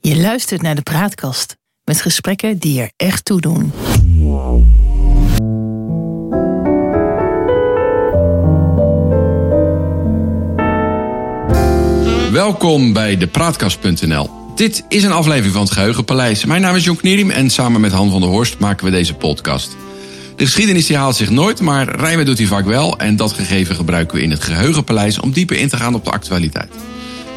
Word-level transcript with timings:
Je 0.00 0.16
luistert 0.16 0.62
naar 0.62 0.74
de 0.74 0.82
Praatkast 0.82 1.56
met 1.84 2.00
gesprekken 2.00 2.58
die 2.58 2.80
er 2.80 2.90
echt 2.96 3.24
toe 3.24 3.40
doen. 3.40 3.72
Welkom 12.32 12.92
bij 12.92 13.16
de 13.16 13.26
Praatkast.nl. 13.26 14.30
Dit 14.54 14.84
is 14.88 15.02
een 15.02 15.12
aflevering 15.12 15.52
van 15.52 15.62
het 15.62 15.72
Geheugenpaleis. 15.72 16.44
Mijn 16.44 16.62
naam 16.62 16.74
is 16.74 16.84
Jon 16.84 16.96
Knierim 16.96 17.30
en 17.30 17.50
samen 17.50 17.80
met 17.80 17.92
Han 17.92 18.10
van 18.10 18.20
der 18.20 18.30
Horst 18.30 18.58
maken 18.58 18.84
we 18.84 18.90
deze 18.90 19.14
podcast. 19.14 19.76
De 20.36 20.44
geschiedenis 20.44 20.86
die 20.86 20.96
haalt 20.96 21.16
zich 21.16 21.30
nooit, 21.30 21.60
maar 21.60 21.96
rijmen 21.96 22.26
doet 22.26 22.38
hij 22.38 22.46
vaak 22.46 22.64
wel. 22.64 22.98
En 22.98 23.16
dat 23.16 23.32
gegeven 23.32 23.74
gebruiken 23.74 24.16
we 24.16 24.22
in 24.22 24.30
het 24.30 24.44
Geheugenpaleis 24.44 25.18
om 25.20 25.32
dieper 25.32 25.56
in 25.56 25.68
te 25.68 25.76
gaan 25.76 25.94
op 25.94 26.04
de 26.04 26.10
actualiteit. 26.10 26.70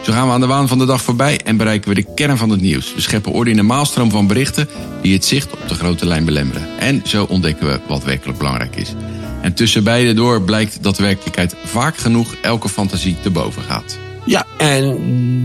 Zo 0.08 0.14
gaan 0.14 0.28
we 0.28 0.34
aan 0.34 0.42
de 0.42 0.48
waan 0.48 0.68
van 0.68 0.78
de 0.78 0.86
dag 0.86 1.02
voorbij 1.02 1.40
en 1.44 1.58
bereiken 1.58 1.90
we 1.90 1.96
de 1.96 2.14
kern 2.16 2.38
van 2.38 2.50
het 2.50 2.62
nieuws. 2.62 2.94
We 2.94 3.02
scheppen 3.02 3.32
orde 3.32 3.50
in 3.52 3.58
een 3.58 3.66
maalstroom 3.66 4.12
van 4.12 4.28
berichten 4.28 4.70
die 5.02 5.14
het 5.14 5.26
zicht 5.26 5.52
op 5.52 5.60
de 5.68 5.74
grote 5.74 6.06
lijn 6.06 6.26
belemmeren. 6.26 6.80
En 6.80 7.02
zo 7.06 7.26
ontdekken 7.30 7.68
we 7.68 7.80
wat 7.88 8.04
werkelijk 8.04 8.38
belangrijk 8.38 8.76
is. 8.76 8.94
En 9.42 9.54
tussen 9.54 9.84
beide 9.84 10.14
door 10.14 10.42
blijkt 10.42 10.84
dat 10.84 10.98
werkelijkheid 10.98 11.56
vaak 11.64 11.98
genoeg 11.98 12.36
elke 12.42 12.70
fantasie 12.70 13.16
te 13.22 13.30
boven 13.30 13.62
gaat. 13.64 13.98
Ja, 14.26 14.46
en 14.58 14.98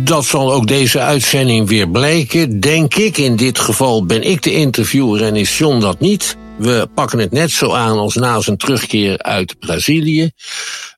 dat 0.05 0.25
zal 0.25 0.53
ook 0.53 0.67
deze 0.67 1.01
uitzending 1.01 1.69
weer 1.69 1.89
blijken, 1.89 2.61
denk 2.61 2.95
ik. 2.95 3.19
In 3.19 3.37
dit 3.37 3.59
geval 3.59 4.07
ben 4.07 4.23
ik 4.23 4.43
de 4.43 4.53
interviewer 4.53 5.25
en 5.25 5.37
is 5.37 5.59
John 5.59 5.81
dat 5.81 6.01
niet. 6.01 6.37
We 6.59 6.89
pakken 6.95 7.19
het 7.19 7.33
net 7.33 7.51
zo 7.51 7.73
aan 7.73 7.99
als 7.99 8.15
na 8.15 8.41
zijn 8.41 8.57
terugkeer 8.57 9.19
uit 9.19 9.59
Brazilië. 9.59 10.31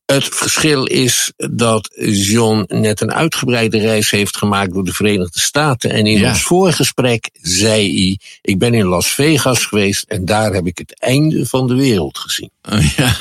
Het 0.06 0.24
verschil 0.24 0.84
is 0.84 1.32
dat 1.36 1.90
John 2.10 2.64
net 2.68 3.00
een 3.00 3.12
uitgebreide 3.12 3.78
reis 3.78 4.10
heeft 4.10 4.36
gemaakt 4.36 4.72
door 4.72 4.84
de 4.84 4.92
Verenigde 4.92 5.40
Staten. 5.40 5.90
En 5.90 6.06
in 6.06 6.18
Ja. 6.18 6.28
ons 6.28 6.42
voorgesprek 6.42 7.30
zei 7.42 7.94
hij: 7.94 8.18
Ik 8.42 8.58
ben 8.58 8.74
in 8.74 8.84
Las 8.86 9.06
Vegas 9.08 9.64
geweest 9.66 10.04
en 10.08 10.24
daar 10.24 10.52
heb 10.52 10.66
ik 10.66 10.78
het 10.78 11.00
einde 11.00 11.46
van 11.46 11.66
de 11.66 11.74
wereld 11.74 12.18
gezien. 12.18 12.50
Ja. 12.96 13.16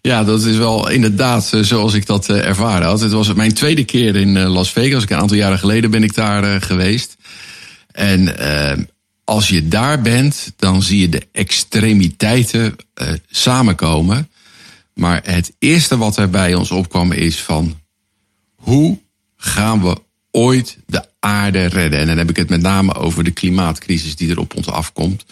ja, 0.00 0.24
dat 0.24 0.42
is 0.44 0.56
wel 0.56 0.88
inderdaad 0.88 1.50
eh, 1.52 1.60
zoals 1.60 1.94
ik 1.94 2.06
dat 2.06 2.28
eh, 2.28 2.46
ervaren 2.46 2.86
had. 2.86 3.00
Het 3.00 3.12
was 3.12 3.32
mijn 3.34 3.54
tweede 3.54 3.84
keer 3.84 4.16
in 4.16 4.36
eh, 4.36 4.52
Las 4.52 4.70
Vegas. 4.72 5.02
Een 5.08 5.16
aantal 5.16 5.36
jaren 5.36 5.58
geleden 5.58 5.90
ben 5.90 6.02
ik 6.02 6.14
daar 6.14 6.62
geweest. 6.62 7.16
En 7.92 8.36
als 9.24 9.48
je 9.48 9.68
daar 9.68 10.00
bent, 10.00 10.52
dan 10.56 10.82
zie 10.82 11.00
je 11.00 11.08
de 11.08 11.26
extremiteiten 11.32 12.76
eh, 12.94 13.12
samenkomen. 13.30 14.28
Maar 14.94 15.20
het 15.24 15.52
eerste 15.58 15.96
wat 15.96 16.16
er 16.16 16.30
bij 16.30 16.54
ons 16.54 16.70
opkwam 16.70 17.12
is 17.12 17.40
van... 17.40 17.80
hoe 18.54 18.98
gaan 19.36 19.82
we 19.82 19.96
ooit 20.30 20.78
de 20.86 21.04
aarde 21.20 21.66
redden? 21.66 22.00
En 22.00 22.06
dan 22.06 22.18
heb 22.18 22.30
ik 22.30 22.36
het 22.36 22.48
met 22.48 22.60
name 22.60 22.94
over 22.94 23.24
de 23.24 23.30
klimaatcrisis 23.30 24.16
die 24.16 24.30
er 24.30 24.38
op 24.38 24.56
ons 24.56 24.66
afkomt. 24.66 25.24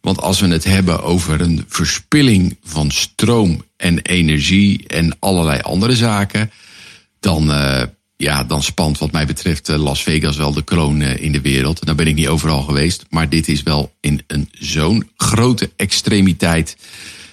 Want 0.00 0.20
als 0.20 0.40
we 0.40 0.48
het 0.48 0.64
hebben 0.64 1.02
over 1.02 1.40
een 1.40 1.64
verspilling 1.68 2.56
van 2.64 2.90
stroom 2.90 3.64
en 3.76 3.98
energie 3.98 4.86
en 4.86 5.16
allerlei 5.18 5.60
andere 5.60 5.96
zaken, 5.96 6.50
dan, 7.20 7.52
eh, 7.52 7.82
ja, 8.22 8.44
dan 8.44 8.62
spant 8.62 8.98
wat 8.98 9.12
mij 9.12 9.26
betreft 9.26 9.68
eh, 9.68 9.82
Las 9.82 10.02
Vegas 10.02 10.36
wel 10.36 10.52
de 10.52 10.64
kroon 10.64 11.00
eh, 11.00 11.22
in 11.22 11.32
de 11.32 11.40
wereld. 11.40 11.84
Nou 11.84 11.96
ben 11.96 12.06
ik 12.06 12.14
niet 12.14 12.28
overal 12.28 12.62
geweest, 12.62 13.04
maar 13.10 13.28
dit 13.28 13.48
is 13.48 13.62
wel 13.62 13.92
in 14.00 14.22
een 14.26 14.48
zo'n 14.52 15.10
grote 15.16 15.70
extremiteit. 15.76 16.76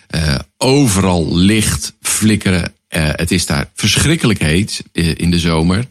Eh, 0.08 0.36
overal 0.58 1.36
licht, 1.36 1.94
flikkeren. 2.02 2.74
Het 2.90 3.32
is 3.32 3.46
daar 3.46 3.70
verschrikkelijk 3.74 4.40
heet 4.40 4.84
in 4.94 5.32
de 5.32 5.40
zomer. 5.40 5.86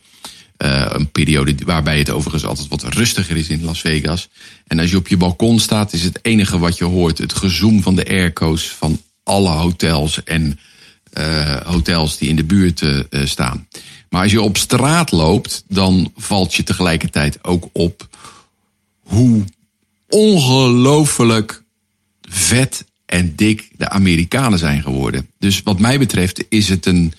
Een 0.56 1.10
periode 1.10 1.54
waarbij 1.64 1.98
het 1.98 2.10
overigens 2.10 2.44
altijd 2.44 2.69
wat 2.69 2.82
rustiger 2.82 3.36
is 3.36 3.48
in 3.48 3.64
Las 3.64 3.80
Vegas. 3.80 4.28
En 4.66 4.78
als 4.78 4.91
je 4.91 4.96
op 4.96 5.08
je 5.08 5.16
balkon 5.16 5.60
staat, 5.60 5.92
is 5.92 6.02
het 6.02 6.19
enige 6.22 6.58
wat 6.58 6.78
je 6.78 6.84
hoort 6.84 7.19
het 7.19 7.32
gezoem 7.32 7.82
van 7.82 7.96
de 7.96 8.08
airco's 8.08 8.69
van 8.69 9.00
alle 9.22 9.50
hotels 9.50 10.25
en 10.25 10.59
eh, 11.12 11.56
hotels 11.56 12.19
die 12.19 12.28
in 12.28 12.36
de 12.36 12.44
buurt 12.44 12.82
eh, 12.82 12.98
eh, 12.98 13.26
staan. 13.26 13.69
Maar 14.10 14.22
als 14.22 14.32
je 14.32 14.42
op 14.42 14.56
straat 14.56 15.10
loopt, 15.10 15.64
dan 15.69 16.12
valt 16.16 16.54
je 16.54 16.62
tegelijkertijd 16.62 17.44
ook 17.44 17.69
op 17.72 18.08
hoe 19.02 19.44
ongelooflijk 20.08 21.62
vet 22.28 22.84
en 23.06 23.36
dik 23.36 23.70
de 23.76 23.88
Amerikanen 23.88 24.58
zijn 24.58 24.82
geworden. 24.82 25.30
Dus 25.38 25.62
wat 25.62 25.78
mij 25.78 25.98
betreft 25.98 26.44
is 26.48 26.68
het 26.68 26.86
een 26.86 27.12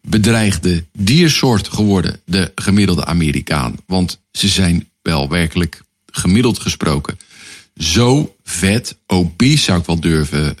bedreigde 0.00 0.84
diersoort 0.92 1.68
geworden, 1.68 2.20
de 2.24 2.52
gemiddelde 2.54 3.04
Amerikaan. 3.04 3.76
Want 3.86 4.20
ze 4.32 4.48
zijn 4.48 4.88
wel 5.02 5.28
werkelijk 5.28 5.82
gemiddeld 6.06 6.58
gesproken 6.58 7.18
zo 7.76 8.34
vet, 8.44 8.96
obese 9.06 9.62
zou 9.62 9.78
ik 9.78 9.86
wel 9.86 10.00
durven 10.00 10.56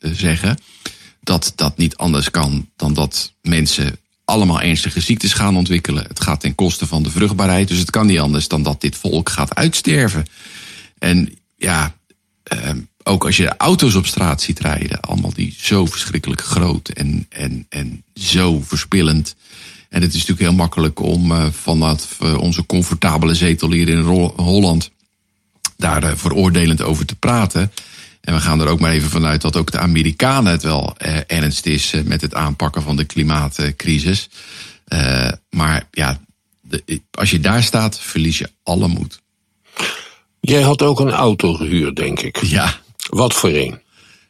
zeggen, 0.00 0.58
dat 1.28 1.52
dat 1.54 1.76
niet 1.76 1.96
anders 1.96 2.30
kan 2.30 2.68
dan 2.76 2.94
dat 2.94 3.32
mensen 3.42 3.98
allemaal 4.24 4.60
ernstige 4.60 5.00
ziektes 5.00 5.32
gaan 5.32 5.56
ontwikkelen. 5.56 6.04
Het 6.08 6.20
gaat 6.20 6.40
ten 6.40 6.54
koste 6.54 6.86
van 6.86 7.02
de 7.02 7.10
vruchtbaarheid, 7.10 7.68
dus 7.68 7.78
het 7.78 7.90
kan 7.90 8.06
niet 8.06 8.18
anders 8.18 8.48
dan 8.48 8.62
dat 8.62 8.80
dit 8.80 8.96
volk 8.96 9.28
gaat 9.28 9.54
uitsterven. 9.54 10.26
En 10.98 11.38
ja, 11.56 11.94
eh, 12.42 12.70
ook 13.02 13.24
als 13.24 13.36
je 13.36 13.56
auto's 13.56 13.94
op 13.94 14.06
straat 14.06 14.42
ziet 14.42 14.60
rijden, 14.60 15.00
allemaal 15.00 15.32
die 15.34 15.54
zo 15.58 15.86
verschrikkelijk 15.86 16.40
groot 16.40 16.88
en, 16.88 17.26
en, 17.28 17.66
en 17.68 18.04
zo 18.14 18.62
verspillend. 18.66 19.34
En 19.88 20.02
het 20.02 20.14
is 20.14 20.18
natuurlijk 20.18 20.48
heel 20.48 20.58
makkelijk 20.58 21.00
om 21.00 21.32
eh, 21.32 21.46
vanaf 21.50 22.20
eh, 22.20 22.38
onze 22.38 22.66
comfortabele 22.66 23.34
zetel 23.34 23.72
hier 23.72 23.88
in 23.88 24.02
Holland 24.36 24.90
daar 25.76 26.02
eh, 26.02 26.16
veroordelend 26.16 26.82
over 26.82 27.06
te 27.06 27.14
praten. 27.14 27.72
En 28.28 28.34
we 28.34 28.40
gaan 28.40 28.60
er 28.60 28.68
ook 28.68 28.80
maar 28.80 28.92
even 28.92 29.10
vanuit 29.10 29.40
dat 29.40 29.56
ook 29.56 29.70
de 29.70 29.78
Amerikanen 29.78 30.52
het 30.52 30.62
wel 30.62 30.94
eh, 30.96 31.16
ernst 31.26 31.66
is 31.66 31.92
eh, 31.92 32.02
met 32.02 32.20
het 32.20 32.34
aanpakken 32.34 32.82
van 32.82 32.96
de 32.96 33.04
klimaatcrisis. 33.04 34.28
Eh, 34.84 35.28
maar 35.50 35.88
ja, 35.90 36.20
de, 36.60 37.00
als 37.10 37.30
je 37.30 37.40
daar 37.40 37.62
staat, 37.62 38.00
verlies 38.00 38.38
je 38.38 38.50
alle 38.62 38.88
moed. 38.88 39.20
Jij 40.40 40.62
had 40.62 40.82
ook 40.82 41.00
een 41.00 41.10
auto 41.10 41.54
gehuurd, 41.54 41.96
denk 41.96 42.20
ik. 42.20 42.36
Ja, 42.36 42.80
Wat 43.10 43.34
voor 43.34 43.50
een? 43.50 43.80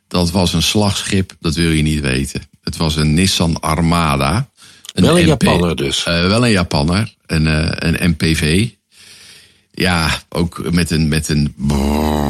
dat 0.09 0.31
was 0.31 0.53
een 0.53 0.63
slagschip, 0.63 1.37
dat 1.41 1.55
wil 1.55 1.71
je 1.71 1.83
niet 1.83 2.01
weten. 2.01 2.43
Het 2.63 2.77
was 2.77 2.97
een 2.97 3.15
Nissan 3.15 3.61
Armada. 3.61 4.51
Wel 4.93 5.19
een 5.19 5.23
MP 5.23 5.43
Japanner 5.43 5.77
dus. 5.77 6.05
Eh, 6.05 6.27
wel 6.27 6.45
een 6.45 6.51
Japanner, 6.51 7.15
een, 7.27 7.47
eh, 7.47 7.91
een 7.91 8.11
MPV. 8.11 8.69
Ja, 9.79 10.23
ook 10.29 10.73
met 10.73 10.91
een, 10.91 11.09
met 11.09 11.29
een 11.29 11.55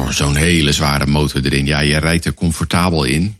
zo'n 0.09 0.35
hele 0.35 0.71
zware 0.71 1.05
motor 1.05 1.45
erin. 1.45 1.65
Ja, 1.65 1.79
je 1.79 1.97
rijdt 1.97 2.25
er 2.25 2.33
comfortabel 2.33 3.03
in. 3.03 3.35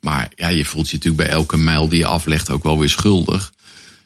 Maar 0.00 0.28
ja, 0.34 0.48
je 0.48 0.64
voelt 0.64 0.90
je 0.90 0.94
natuurlijk 0.94 1.28
bij 1.28 1.32
elke 1.32 1.56
mijl 1.56 1.88
die 1.88 1.98
je 1.98 2.06
aflegt 2.06 2.50
ook 2.50 2.62
wel 2.62 2.78
weer 2.78 2.88
schuldig. 2.88 3.52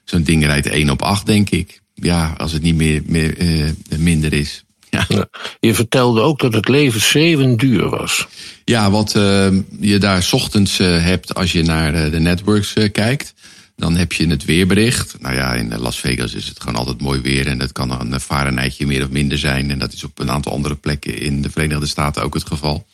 Zo'n 0.04 0.22
ding 0.22 0.44
rijdt 0.44 0.66
1 0.66 0.90
op 0.90 1.02
8, 1.02 1.26
denk 1.26 1.50
ik. 1.50 1.80
Ja, 1.94 2.34
als 2.36 2.52
het 2.52 2.62
niet 2.62 2.74
meer, 2.74 3.02
meer 3.06 3.38
eh, 3.38 3.98
minder 3.98 4.32
is. 4.32 4.64
Ja. 4.90 5.04
Ja. 5.08 5.28
Je 5.60 5.74
vertelde 5.74 6.20
ook 6.20 6.40
dat 6.40 6.54
het 6.54 6.68
leven 6.68 7.00
zeven 7.00 7.56
duur 7.56 7.88
was. 7.88 8.26
Ja, 8.64 8.90
wat 8.90 9.14
eh, 9.14 9.48
je 9.80 9.98
daar 9.98 10.22
's 10.22 10.32
ochtends 10.32 10.78
eh, 10.78 11.04
hebt 11.04 11.34
als 11.34 11.52
je 11.52 11.62
naar 11.62 12.10
de 12.10 12.20
networks 12.20 12.72
kijkt. 12.92 13.34
Dan 13.80 13.96
heb 13.96 14.12
je 14.12 14.26
het 14.26 14.44
weerbericht. 14.44 15.16
Nou 15.20 15.34
ja, 15.34 15.54
in 15.54 15.78
Las 15.78 16.00
Vegas 16.00 16.34
is 16.34 16.48
het 16.48 16.60
gewoon 16.60 16.76
altijd 16.76 17.00
mooi 17.00 17.20
weer. 17.20 17.46
En 17.46 17.58
dat 17.58 17.72
kan 17.72 18.00
een 18.00 18.20
Fahrenheitje 18.20 18.86
meer 18.86 19.02
of 19.02 19.10
minder 19.10 19.38
zijn. 19.38 19.70
En 19.70 19.78
dat 19.78 19.92
is 19.92 20.04
op 20.04 20.18
een 20.18 20.30
aantal 20.30 20.52
andere 20.52 20.74
plekken 20.74 21.18
in 21.18 21.42
de 21.42 21.50
Verenigde 21.50 21.86
Staten 21.86 22.22
ook 22.22 22.34
het 22.34 22.46
geval. 22.46 22.86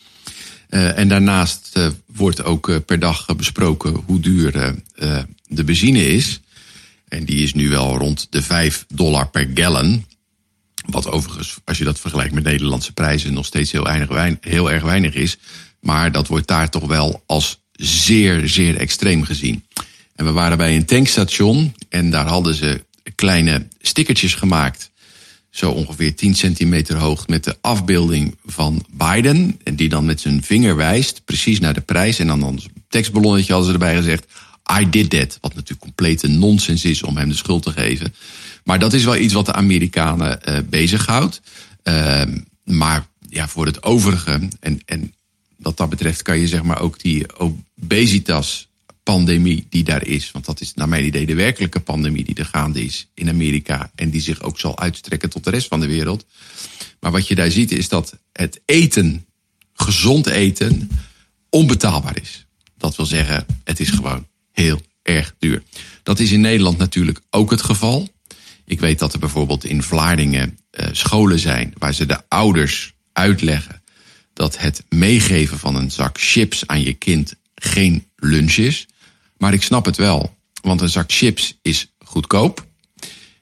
Eh, 0.68 0.98
en 0.98 1.08
daarnaast 1.08 1.70
eh, 1.72 1.86
wordt 2.06 2.44
ook 2.44 2.68
eh, 2.68 2.76
per 2.86 2.98
dag 2.98 3.36
besproken 3.36 4.02
hoe 4.06 4.20
duur 4.20 4.52
de 5.48 5.64
benzine 5.64 6.06
is. 6.06 6.40
En 7.08 7.24
die 7.24 7.42
is 7.42 7.54
nu 7.54 7.68
wel 7.68 7.96
rond 7.98 8.26
de 8.30 8.42
5 8.42 8.84
dollar 8.88 9.28
per 9.28 9.50
gallon. 9.54 10.06
Wat 10.86 11.10
overigens, 11.10 11.56
als 11.64 11.78
je 11.78 11.84
dat 11.84 12.00
vergelijkt 12.00 12.34
met 12.34 12.44
Nederlandse 12.44 12.92
prijzen, 12.92 13.32
nog 13.32 13.46
steeds 13.46 13.72
heel, 13.72 13.84
weinig, 13.84 14.08
wein- 14.08 14.38
heel 14.40 14.70
erg 14.70 14.82
weinig 14.82 15.14
is. 15.14 15.38
Maar 15.80 16.12
dat 16.12 16.26
wordt 16.26 16.46
daar 16.46 16.70
toch 16.70 16.86
wel 16.86 17.22
als 17.26 17.60
zeer, 17.72 18.48
zeer 18.48 18.76
extreem 18.76 19.24
gezien. 19.24 19.64
En 20.16 20.24
we 20.24 20.32
waren 20.32 20.58
bij 20.58 20.76
een 20.76 20.84
tankstation 20.84 21.74
en 21.88 22.10
daar 22.10 22.26
hadden 22.26 22.54
ze 22.54 22.84
kleine 23.14 23.66
stickertjes 23.80 24.34
gemaakt. 24.34 24.90
Zo 25.50 25.70
ongeveer 25.70 26.14
10 26.14 26.34
centimeter 26.34 26.96
hoog 26.96 27.28
met 27.28 27.44
de 27.44 27.56
afbeelding 27.60 28.36
van 28.44 28.84
Biden. 28.90 29.60
En 29.64 29.76
die 29.76 29.88
dan 29.88 30.04
met 30.04 30.20
zijn 30.20 30.42
vinger 30.42 30.76
wijst, 30.76 31.24
precies 31.24 31.60
naar 31.60 31.74
de 31.74 31.80
prijs. 31.80 32.18
En 32.18 32.26
dan 32.26 32.42
een 32.42 32.60
tekstballonnetje 32.88 33.52
hadden 33.52 33.72
ze 33.72 33.78
erbij 33.78 33.96
gezegd. 33.96 34.26
I 34.80 34.90
did 34.90 35.10
that. 35.10 35.38
Wat 35.40 35.54
natuurlijk 35.54 35.80
complete 35.80 36.28
nonsens 36.28 36.84
is 36.84 37.02
om 37.02 37.16
hem 37.16 37.28
de 37.28 37.34
schuld 37.34 37.62
te 37.62 37.70
geven. 37.70 38.14
Maar 38.64 38.78
dat 38.78 38.92
is 38.92 39.04
wel 39.04 39.16
iets 39.16 39.34
wat 39.34 39.46
de 39.46 39.52
Amerikanen 39.52 40.42
eh 40.42 40.58
bezighoudt. 40.68 41.40
Ehm, 41.82 42.38
maar 42.64 43.06
ja, 43.28 43.48
voor 43.48 43.66
het 43.66 43.82
overige, 43.82 44.48
en, 44.60 44.80
en 44.84 45.14
wat 45.56 45.76
dat 45.76 45.88
betreft 45.88 46.22
kan 46.22 46.38
je 46.38 46.48
zeg 46.48 46.62
maar 46.62 46.80
ook 46.80 47.00
die 47.00 47.26
obesitas 47.38 48.68
pandemie 49.12 49.66
die 49.68 49.84
daar 49.84 50.06
is. 50.06 50.30
Want 50.30 50.44
dat 50.44 50.60
is 50.60 50.74
naar 50.74 50.88
mijn 50.88 51.04
idee 51.04 51.26
de 51.26 51.34
werkelijke 51.34 51.80
pandemie 51.80 52.24
die 52.24 52.34
er 52.34 52.44
gaande 52.44 52.84
is 52.84 53.08
in 53.14 53.28
Amerika. 53.28 53.90
En 53.94 54.10
die 54.10 54.20
zich 54.20 54.42
ook 54.42 54.58
zal 54.58 54.78
uitstrekken 54.78 55.30
tot 55.30 55.44
de 55.44 55.50
rest 55.50 55.68
van 55.68 55.80
de 55.80 55.86
wereld. 55.86 56.26
Maar 57.00 57.10
wat 57.10 57.28
je 57.28 57.34
daar 57.34 57.50
ziet 57.50 57.72
is 57.72 57.88
dat 57.88 58.18
het 58.32 58.60
eten, 58.64 59.26
gezond 59.74 60.26
eten, 60.26 60.90
onbetaalbaar 61.50 62.20
is. 62.20 62.46
Dat 62.78 62.96
wil 62.96 63.06
zeggen, 63.06 63.46
het 63.64 63.80
is 63.80 63.90
gewoon 63.90 64.26
heel 64.52 64.80
erg 65.02 65.34
duur. 65.38 65.62
Dat 66.02 66.18
is 66.18 66.32
in 66.32 66.40
Nederland 66.40 66.78
natuurlijk 66.78 67.20
ook 67.30 67.50
het 67.50 67.62
geval. 67.62 68.08
Ik 68.64 68.80
weet 68.80 68.98
dat 68.98 69.12
er 69.12 69.18
bijvoorbeeld 69.18 69.64
in 69.64 69.82
Vlaardingen 69.82 70.58
uh, 70.70 70.86
scholen 70.92 71.38
zijn 71.38 71.72
waar 71.78 71.94
ze 71.94 72.06
de 72.06 72.20
ouders 72.28 72.94
uitleggen 73.12 73.82
dat 74.32 74.58
het 74.58 74.84
meegeven 74.88 75.58
van 75.58 75.76
een 75.76 75.90
zak 75.90 76.18
chips 76.20 76.66
aan 76.66 76.82
je 76.82 76.94
kind 76.94 77.34
geen 77.54 78.06
lunch 78.16 78.56
is. 78.56 78.86
Maar 79.38 79.52
ik 79.52 79.62
snap 79.62 79.84
het 79.84 79.96
wel, 79.96 80.36
want 80.62 80.80
een 80.80 80.88
zak 80.88 81.12
chips 81.12 81.58
is 81.62 81.92
goedkoop. 81.98 82.66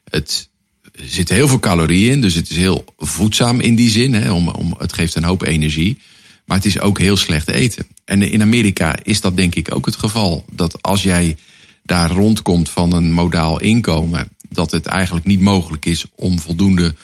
Het 0.04 0.48
zitten 0.92 1.34
heel 1.34 1.48
veel 1.48 1.58
calorieën 1.58 2.12
in, 2.12 2.20
dus 2.20 2.34
het 2.34 2.50
is 2.50 2.56
heel 2.56 2.84
voedzaam 2.96 3.60
in 3.60 3.74
die 3.74 3.90
zin. 3.90 4.14
Hè, 4.14 4.32
om, 4.32 4.48
om, 4.48 4.74
het 4.78 4.92
geeft 4.92 5.14
een 5.14 5.24
hoop 5.24 5.42
energie. 5.42 5.98
Maar 6.44 6.56
het 6.56 6.66
is 6.66 6.80
ook 6.80 6.98
heel 6.98 7.16
slecht 7.16 7.48
eten. 7.48 7.86
En 8.04 8.22
in 8.22 8.42
Amerika 8.42 8.96
is 9.02 9.20
dat 9.20 9.36
denk 9.36 9.54
ik 9.54 9.74
ook 9.74 9.86
het 9.86 9.96
geval. 9.96 10.44
Dat 10.50 10.82
als 10.82 11.02
jij 11.02 11.36
daar 11.82 12.10
rondkomt 12.10 12.68
van 12.70 12.92
een 12.92 13.12
modaal 13.12 13.60
inkomen, 13.60 14.28
dat 14.48 14.70
het 14.70 14.86
eigenlijk 14.86 15.26
niet 15.26 15.40
mogelijk 15.40 15.84
is 15.84 16.04
om 16.14 16.38
voldoende 16.38 16.94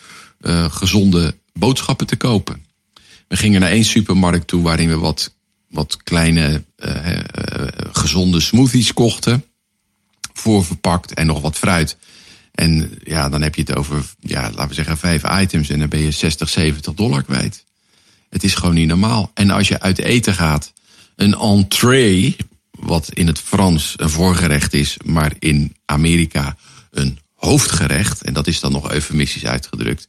uh, 0.41 0.65
gezonde 0.73 1.35
boodschappen 1.53 2.07
te 2.07 2.17
kopen. 2.17 2.65
We 3.29 3.37
gingen 3.37 3.61
naar 3.61 3.71
één 3.71 3.85
supermarkt 3.85 4.47
toe 4.47 4.63
waarin 4.63 4.89
we 4.89 4.99
wat, 4.99 5.35
wat 5.71 6.03
kleine 6.03 6.65
uh, 6.77 7.07
uh, 7.07 7.23
gezonde 7.93 8.41
smoothies 8.41 8.93
kochten. 8.93 9.45
Voorverpakt 10.33 11.15
en 11.15 11.27
nog 11.27 11.41
wat 11.41 11.57
fruit. 11.57 11.97
En 12.55 12.99
ja, 13.05 13.29
dan 13.29 13.43
heb 13.43 13.55
je 13.55 13.61
het 13.61 13.77
over, 13.77 14.05
ja, 14.21 14.43
laten 14.43 14.69
we 14.69 14.75
zeggen, 14.75 14.99
vijf 14.99 15.23
items 15.41 15.69
en 15.69 15.79
dan 15.79 15.89
ben 15.89 16.01
je 16.01 16.11
60, 16.11 16.49
70 16.49 16.95
dollar 16.95 17.23
kwijt. 17.23 17.65
Het 18.29 18.45
is 18.45 18.55
gewoon 18.55 18.75
niet 18.75 18.89
normaal. 18.89 19.31
En 19.35 19.51
als 19.51 19.69
je 19.69 19.81
uit 19.81 19.99
eten 19.99 20.35
gaat, 20.35 20.73
een 21.17 21.35
entree, 21.35 22.37
wat 22.71 23.13
in 23.13 23.27
het 23.27 23.39
Frans 23.39 23.95
een 23.97 24.11
voorgerecht 24.11 24.75
is, 24.75 24.97
maar 25.05 25.33
in 25.39 25.77
Amerika 25.85 26.57
een 26.91 27.19
hoofdgerecht, 27.35 28.23
en 28.23 28.33
dat 28.33 28.47
is 28.47 28.61
dan 28.61 28.73
nog 28.73 28.91
eufemistisch 28.91 29.47
uitgedrukt. 29.47 30.09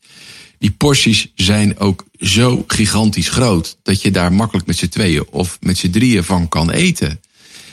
Die 0.61 0.71
porties 0.71 1.31
zijn 1.35 1.79
ook 1.79 2.05
zo 2.19 2.63
gigantisch 2.67 3.29
groot 3.29 3.77
dat 3.83 4.01
je 4.01 4.11
daar 4.11 4.33
makkelijk 4.33 4.67
met 4.67 4.77
z'n 4.77 4.87
tweeën 4.87 5.25
of 5.29 5.57
met 5.61 5.77
z'n 5.77 5.89
drieën 5.89 6.23
van 6.23 6.47
kan 6.47 6.71
eten. 6.71 7.21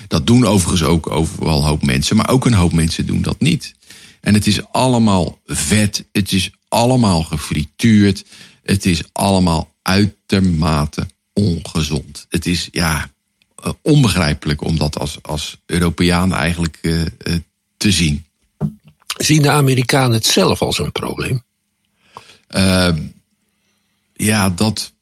Dat 0.07 0.27
doen 0.27 0.47
overigens 0.47 0.83
ook 0.83 1.11
overal 1.11 1.59
een 1.59 1.67
hoop 1.67 1.83
mensen, 1.83 2.17
maar 2.17 2.29
ook 2.29 2.47
een 2.47 2.55
hoop 2.55 2.73
mensen 2.73 3.07
doen 3.07 3.23
dat 3.23 3.41
niet. 3.41 3.75
En 4.21 4.35
het 4.35 4.47
is 4.47 4.67
allemaal 4.73 5.41
vet, 5.47 6.05
het 6.13 6.33
is 6.33 6.51
allemaal 6.69 7.23
gefrituurd, 7.23 8.25
het 8.63 8.87
is 8.87 9.03
allemaal 9.13 9.75
uitermate 9.83 11.07
ongezond. 11.33 12.27
Het 12.29 12.47
is 12.47 12.69
ja 12.71 13.11
eh, 13.57 13.73
onbegrijpelijk 13.83 14.63
om 14.65 14.79
dat 14.79 14.99
als, 14.99 15.19
als 15.23 15.57
Europeaan 15.67 16.35
eigenlijk 16.35 16.79
uh, 16.83 17.01
uh, 17.01 17.07
te 17.77 17.93
zien. 17.93 18.25
Zien 19.17 19.43
de 19.43 19.51
Amerikanen 19.51 20.13
het 20.13 20.27
zelf 20.27 20.63
als 20.63 20.79
een 20.79 20.93
probleem? 20.93 21.47
Uh, 22.57 22.89
ja, 24.13 24.51
dat. 24.51 24.93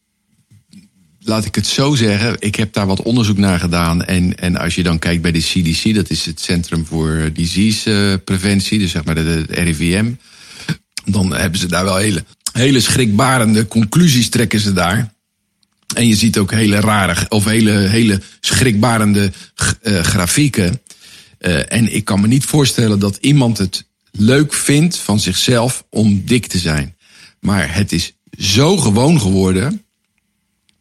Laat 1.21 1.45
ik 1.45 1.55
het 1.55 1.67
zo 1.67 1.95
zeggen. 1.95 2.37
Ik 2.39 2.55
heb 2.55 2.73
daar 2.73 2.87
wat 2.87 3.03
onderzoek 3.03 3.37
naar 3.37 3.59
gedaan. 3.59 4.05
En, 4.05 4.39
en 4.39 4.57
als 4.57 4.75
je 4.75 4.83
dan 4.83 4.99
kijkt 4.99 5.23
bij 5.23 5.33
de 5.33 5.39
CDC, 5.39 5.95
dat 5.95 6.11
is 6.11 6.25
het 6.25 6.41
Centrum 6.41 6.87
voor 6.87 7.31
Disease 7.33 8.21
Preventie, 8.25 8.79
dus 8.79 8.91
zeg 8.91 9.05
maar 9.05 9.15
de, 9.15 9.45
RIVM. 9.49 10.13
Dan 11.05 11.35
hebben 11.35 11.61
ze 11.61 11.67
daar 11.67 11.85
wel 11.85 11.97
hele, 11.97 12.25
hele 12.53 12.81
schrikbarende 12.81 13.67
conclusies 13.67 14.29
trekken 14.29 14.61
ze 14.61 14.73
daar. 14.73 15.15
En 15.95 16.09
je 16.09 16.17
ziet 16.17 16.39
ook 16.39 16.51
hele 16.51 16.81
rare 16.81 17.27
of 17.29 17.45
hele, 17.45 17.71
hele 17.71 18.21
schrikbarende 18.41 19.33
uh, 19.83 20.01
grafieken. 20.01 20.81
Uh, 21.39 21.73
en 21.73 21.95
ik 21.95 22.05
kan 22.05 22.21
me 22.21 22.27
niet 22.27 22.45
voorstellen 22.45 22.99
dat 22.99 23.19
iemand 23.21 23.59
het 23.59 23.85
leuk 24.11 24.55
vindt 24.55 24.97
van 24.97 25.21
zichzelf 25.21 25.85
om 25.91 26.23
dik 26.25 26.47
te 26.47 26.59
zijn. 26.59 26.96
Maar 27.47 27.75
het 27.75 27.93
is 27.93 28.13
zo 28.39 28.77
gewoon 28.77 29.21
geworden 29.21 29.85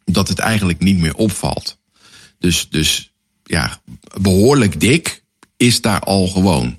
dat 0.04 0.28
het 0.28 0.38
eigenlijk 0.38 0.78
niet 0.78 0.98
meer 0.98 1.14
opvalt. 1.14 1.78
Dus, 2.38 2.66
dus 2.70 3.12
ja, 3.44 3.80
behoorlijk 4.20 4.80
dik 4.80 5.22
is 5.56 5.80
daar 5.80 6.00
al 6.00 6.28
gewoon. 6.28 6.78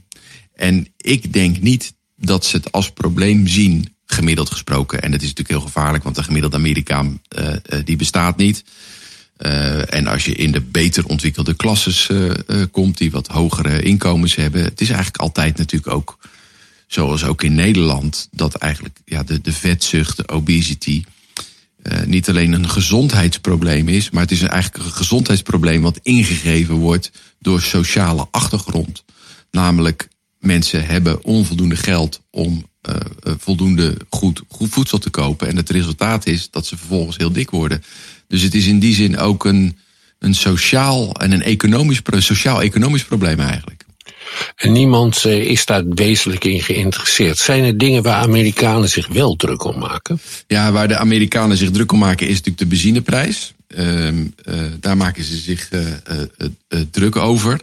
En 0.53 0.87
ik 0.97 1.33
denk 1.33 1.61
niet 1.61 1.93
dat 2.15 2.45
ze 2.45 2.57
het 2.57 2.71
als 2.71 2.91
probleem 2.91 3.47
zien, 3.47 3.95
gemiddeld 4.05 4.49
gesproken. 4.49 5.01
En 5.01 5.11
dat 5.11 5.21
is 5.21 5.27
natuurlijk 5.27 5.57
heel 5.57 5.67
gevaarlijk, 5.67 6.03
want 6.03 6.15
de 6.15 6.23
gemiddelde 6.23 6.57
Amerikaan 6.57 7.21
uh, 7.37 7.53
die 7.85 7.95
bestaat 7.95 8.37
niet. 8.37 8.63
Uh, 9.37 9.93
en 9.93 10.07
als 10.07 10.25
je 10.25 10.35
in 10.35 10.51
de 10.51 10.61
beter 10.61 11.05
ontwikkelde 11.05 11.55
klasses 11.55 12.09
komt, 12.71 12.97
die 12.97 13.11
wat 13.11 13.27
hogere 13.27 13.81
inkomens 13.81 14.35
hebben. 14.35 14.63
Het 14.63 14.81
is 14.81 14.87
eigenlijk 14.87 15.17
altijd 15.17 15.57
natuurlijk 15.57 15.93
ook 15.93 16.17
zoals 16.87 17.23
ook 17.23 17.43
in 17.43 17.55
Nederland, 17.55 18.27
dat 18.31 18.55
eigenlijk 18.55 18.99
ja, 19.05 19.23
de, 19.23 19.41
de 19.41 19.53
vetzucht, 19.53 20.17
de 20.17 20.27
obesity, 20.27 21.03
uh, 21.83 22.03
niet 22.05 22.29
alleen 22.29 22.53
een 22.53 22.69
gezondheidsprobleem 22.69 23.87
is, 23.87 24.09
maar 24.09 24.21
het 24.21 24.31
is 24.31 24.41
eigenlijk 24.41 24.83
een 24.83 24.91
gezondheidsprobleem 24.91 25.81
wat 25.81 25.99
ingegeven 26.03 26.75
wordt 26.75 27.11
door 27.39 27.61
sociale 27.61 28.27
achtergrond. 28.31 29.03
Namelijk, 29.51 30.07
mensen 30.39 30.85
hebben 30.85 31.23
onvoldoende 31.23 31.75
geld 31.75 32.21
om 32.29 32.65
uh, 32.89 32.95
voldoende 33.37 33.97
goed, 34.09 34.41
goed 34.47 34.69
voedsel 34.69 34.97
te 34.97 35.09
kopen. 35.09 35.47
En 35.47 35.55
het 35.55 35.69
resultaat 35.69 36.25
is 36.25 36.49
dat 36.49 36.65
ze 36.65 36.77
vervolgens 36.77 37.17
heel 37.17 37.31
dik 37.31 37.49
worden. 37.49 37.83
Dus 38.27 38.41
het 38.41 38.55
is 38.55 38.67
in 38.67 38.79
die 38.79 38.93
zin 38.93 39.17
ook 39.17 39.45
een, 39.45 39.77
een 40.19 40.35
sociaal 40.35 41.13
en 41.13 41.31
een 41.31 41.41
economisch, 41.41 42.01
sociaal-economisch 42.17 43.03
probleem 43.03 43.39
eigenlijk. 43.39 43.85
En 44.55 44.71
niemand 44.71 45.23
uh, 45.25 45.33
is 45.33 45.65
daar 45.65 45.83
wezenlijk 45.87 46.43
in 46.43 46.61
geïnteresseerd. 46.61 47.37
Zijn 47.37 47.63
er 47.63 47.77
dingen 47.77 48.03
waar 48.03 48.21
Amerikanen 48.21 48.89
zich 48.89 49.07
wel 49.07 49.35
druk 49.35 49.63
om 49.63 49.79
maken? 49.79 50.19
Ja, 50.47 50.71
waar 50.71 50.87
de 50.87 50.97
Amerikanen 50.97 51.57
zich 51.57 51.71
druk 51.71 51.91
om 51.91 51.99
maken 51.99 52.27
is 52.27 52.33
natuurlijk 52.33 52.57
de 52.57 52.65
benzineprijs. 52.65 53.53
Uh, 53.67 54.07
uh, 54.07 54.23
daar 54.79 54.97
maken 54.97 55.23
ze 55.23 55.37
zich 55.37 55.69
uh, 55.71 56.81
druk 56.91 57.15
over. 57.15 57.59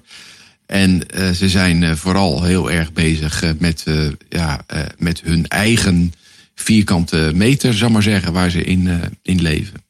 En 0.66 1.02
ze 1.34 1.49
zijn 1.49 1.96
vooral 1.96 2.43
heel 2.43 2.70
erg 2.70 2.93
bezig 2.93 3.44
met, 3.58 3.84
ja, 4.28 4.64
met 4.99 5.20
hun 5.25 5.49
eigen 5.49 6.12
vierkante 6.55 7.32
meter, 7.34 7.75
zal 7.75 7.91
maar 7.91 8.03
zeggen, 8.03 8.32
waar 8.32 8.50
ze 8.50 8.65
in, 8.65 9.00
in 9.22 9.43
leven. 9.43 9.83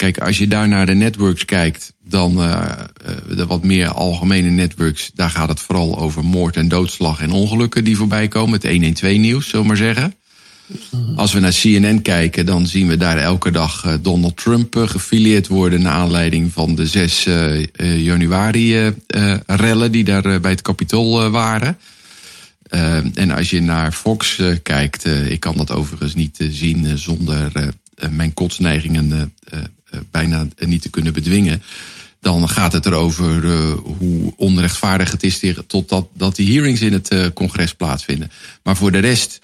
Kijk, 0.00 0.18
als 0.18 0.38
je 0.38 0.48
daar 0.48 0.68
naar 0.68 0.86
de 0.86 0.94
networks 0.94 1.44
kijkt, 1.44 1.92
dan 2.04 2.38
uh, 2.38 2.70
de 3.36 3.46
wat 3.46 3.64
meer 3.64 3.88
algemene 3.88 4.50
networks, 4.50 5.10
daar 5.14 5.30
gaat 5.30 5.48
het 5.48 5.60
vooral 5.60 5.98
over 5.98 6.24
moord 6.24 6.56
en 6.56 6.68
doodslag 6.68 7.20
en 7.20 7.30
ongelukken 7.30 7.84
die 7.84 7.96
voorbij 7.96 8.28
komen. 8.28 8.52
Het 8.52 8.70
112 8.70 9.16
nieuws, 9.16 9.44
zullen 9.44 9.60
we 9.60 9.66
maar 9.66 9.76
zeggen. 9.76 10.14
Als 11.16 11.32
we 11.32 11.40
naar 11.40 11.58
CNN 11.60 12.02
kijken, 12.02 12.46
dan 12.46 12.66
zien 12.66 12.88
we 12.88 12.96
daar 12.96 13.16
elke 13.16 13.50
dag 13.50 13.84
uh, 13.84 13.94
Donald 14.02 14.36
Trump 14.36 14.76
gefileerd 14.76 15.48
worden 15.48 15.82
naar 15.82 15.92
aanleiding 15.92 16.52
van 16.52 16.74
de 16.74 16.86
6 16.86 17.28
januari 17.96 18.94
rellen 19.46 19.92
die 19.92 20.04
daar 20.04 20.40
bij 20.40 20.50
het 20.50 20.62
Capitool 20.62 21.30
waren. 21.30 21.78
en 23.14 23.30
als 23.30 23.50
je 23.50 23.62
naar 23.62 23.92
Fox 23.92 24.42
kijkt, 24.62 25.06
ik 25.06 25.40
kan 25.40 25.56
dat 25.56 25.70
overigens 25.70 26.14
niet 26.14 26.36
zien 26.50 26.98
zonder 26.98 27.52
mijn 28.10 28.34
kotsneigingen 28.34 29.32
bijna 30.10 30.46
niet 30.58 30.82
te 30.82 30.90
kunnen 30.90 31.12
bedwingen 31.12 31.62
dan 32.20 32.48
gaat 32.48 32.72
het 32.72 32.86
erover 32.86 33.44
uh, 33.44 33.72
hoe 33.98 34.32
onrechtvaardig 34.36 35.10
het 35.10 35.22
is 35.22 35.40
totdat 35.66 36.08
dat 36.14 36.36
die 36.36 36.52
hearings 36.52 36.80
in 36.80 36.92
het 36.92 37.12
uh, 37.12 37.26
congres 37.34 37.74
plaatsvinden. 37.74 38.30
Maar 38.62 38.76
voor 38.76 38.92
de 38.92 38.98
rest, 38.98 39.40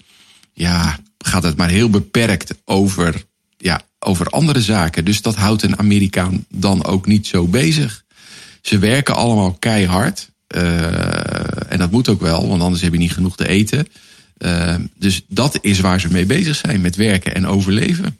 ja, 0.53 0.99
gaat 1.17 1.43
het 1.43 1.57
maar 1.57 1.69
heel 1.69 1.89
beperkt 1.89 2.55
over, 2.65 3.23
ja, 3.57 3.81
over 3.99 4.27
andere 4.27 4.61
zaken. 4.61 5.05
Dus 5.05 5.21
dat 5.21 5.35
houdt 5.35 5.63
een 5.63 5.79
Amerikaan 5.79 6.45
dan 6.49 6.85
ook 6.85 7.05
niet 7.05 7.27
zo 7.27 7.47
bezig. 7.47 8.03
Ze 8.61 8.79
werken 8.79 9.15
allemaal 9.15 9.53
keihard. 9.53 10.29
En 10.47 11.77
dat 11.77 11.91
moet 11.91 12.09
ook 12.09 12.21
wel, 12.21 12.47
want 12.47 12.61
anders 12.61 12.81
heb 12.81 12.91
je 12.91 12.97
niet 12.97 13.13
genoeg 13.13 13.35
te 13.35 13.47
eten. 13.47 13.87
dus 14.97 15.21
dat 15.27 15.57
is 15.61 15.79
waar 15.79 15.99
ze 15.99 16.11
mee 16.11 16.25
bezig 16.25 16.55
zijn, 16.55 16.81
met 16.81 16.95
werken 16.95 17.35
en 17.35 17.47
overleven. 17.47 18.17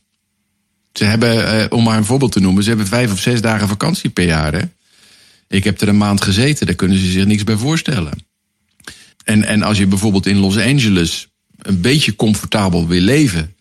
Ze 0.97 1.03
hebben, 1.03 1.61
eh, 1.61 1.65
om 1.69 1.83
maar 1.83 1.97
een 1.97 2.05
voorbeeld 2.05 2.31
te 2.31 2.39
noemen, 2.39 2.63
ze 2.63 2.69
hebben 2.69 2.87
vijf 2.87 3.11
of 3.11 3.19
zes 3.19 3.41
dagen 3.41 3.67
vakantie 3.67 4.09
per 4.09 4.25
jaar. 4.25 4.53
Hè? 4.53 4.61
Ik 5.47 5.63
heb 5.63 5.81
er 5.81 5.87
een 5.87 5.97
maand 5.97 6.21
gezeten, 6.21 6.65
daar 6.65 6.75
kunnen 6.75 6.97
ze 6.97 7.11
zich 7.11 7.25
niks 7.25 7.43
bij 7.43 7.55
voorstellen. 7.55 8.13
En, 9.23 9.43
en 9.43 9.63
als 9.63 9.77
je 9.77 9.87
bijvoorbeeld 9.87 10.25
in 10.25 10.37
Los 10.37 10.57
Angeles 10.57 11.27
een 11.57 11.81
beetje 11.81 12.15
comfortabel 12.15 12.87
wil 12.87 13.01
leven, 13.01 13.55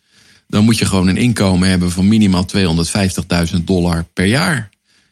dan 0.49 0.65
moet 0.65 0.79
je 0.79 0.87
gewoon 0.87 1.07
een 1.07 1.17
inkomen 1.17 1.69
hebben 1.69 1.91
van 1.91 2.09
minimaal 2.09 2.47
250.000 2.57 3.65
dollar 3.65 4.05
per 4.13 4.27
jaar. 4.27 4.69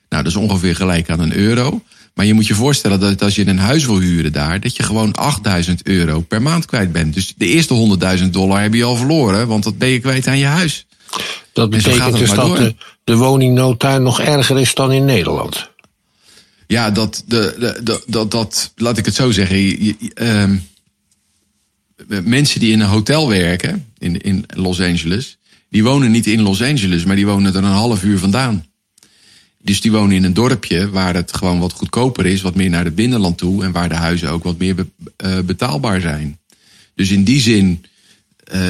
Nou, 0.08 0.22
dat 0.22 0.32
is 0.32 0.38
ongeveer 0.38 0.76
gelijk 0.76 1.10
aan 1.10 1.20
een 1.20 1.36
euro. 1.36 1.82
Maar 2.14 2.26
je 2.26 2.34
moet 2.34 2.46
je 2.46 2.54
voorstellen 2.54 3.00
dat 3.00 3.22
als 3.22 3.34
je 3.34 3.46
een 3.46 3.58
huis 3.58 3.86
wil 3.86 4.00
huren 4.00 4.32
daar, 4.32 4.60
dat 4.60 4.76
je 4.76 4.82
gewoon 4.82 5.12
8000 5.12 5.86
euro 5.86 6.20
per 6.20 6.42
maand 6.42 6.64
kwijt 6.64 6.92
bent. 6.92 7.14
Dus 7.14 7.34
de 7.36 7.46
eerste 7.46 7.98
100.000 8.18 8.30
dollar 8.30 8.62
heb 8.62 8.74
je 8.74 8.84
al 8.84 8.96
verloren, 8.96 9.46
want 9.46 9.64
dat 9.64 9.78
ben 9.78 9.88
je 9.88 10.00
kwijt 10.00 10.26
aan 10.26 10.38
je 10.38 10.44
huis. 10.44 10.86
Dat 11.52 11.70
betekent 11.70 12.18
dus 12.18 12.30
dat 12.30 12.56
de, 12.56 12.74
de 13.04 13.16
woningnood 13.16 13.80
daar 13.80 14.00
nog 14.00 14.20
erger 14.20 14.60
is 14.60 14.74
dan 14.74 14.92
in 14.92 15.04
Nederland. 15.04 15.70
Ja, 16.66 16.90
dat, 16.90 17.22
de, 17.26 17.54
de, 17.58 17.80
de, 17.82 18.02
dat, 18.06 18.30
dat 18.30 18.72
laat 18.76 18.98
ik 18.98 19.04
het 19.04 19.14
zo 19.14 19.30
zeggen. 19.30 19.56
Je, 19.58 19.96
uh, 20.14 20.50
mensen 22.24 22.60
die 22.60 22.72
in 22.72 22.80
een 22.80 22.88
hotel 22.88 23.28
werken 23.28 23.92
in, 23.98 24.20
in 24.20 24.44
Los 24.46 24.80
Angeles, 24.80 25.38
die 25.68 25.84
wonen 25.84 26.10
niet 26.10 26.26
in 26.26 26.42
Los 26.42 26.62
Angeles, 26.62 27.04
maar 27.04 27.16
die 27.16 27.26
wonen 27.26 27.54
er 27.54 27.64
een 27.64 27.70
half 27.70 28.02
uur 28.02 28.18
vandaan. 28.18 28.66
Dus 29.58 29.80
die 29.80 29.92
wonen 29.92 30.16
in 30.16 30.24
een 30.24 30.34
dorpje 30.34 30.90
waar 30.90 31.14
het 31.14 31.34
gewoon 31.34 31.58
wat 31.58 31.72
goedkoper 31.72 32.26
is, 32.26 32.42
wat 32.42 32.54
meer 32.54 32.70
naar 32.70 32.84
het 32.84 32.94
binnenland 32.94 33.38
toe 33.38 33.64
en 33.64 33.72
waar 33.72 33.88
de 33.88 33.94
huizen 33.94 34.30
ook 34.30 34.44
wat 34.44 34.58
meer 34.58 34.74
uh, 35.24 35.38
betaalbaar 35.40 36.00
zijn. 36.00 36.38
Dus 36.94 37.10
in 37.10 37.24
die 37.24 37.40
zin, 37.40 37.84
uh, 38.54 38.60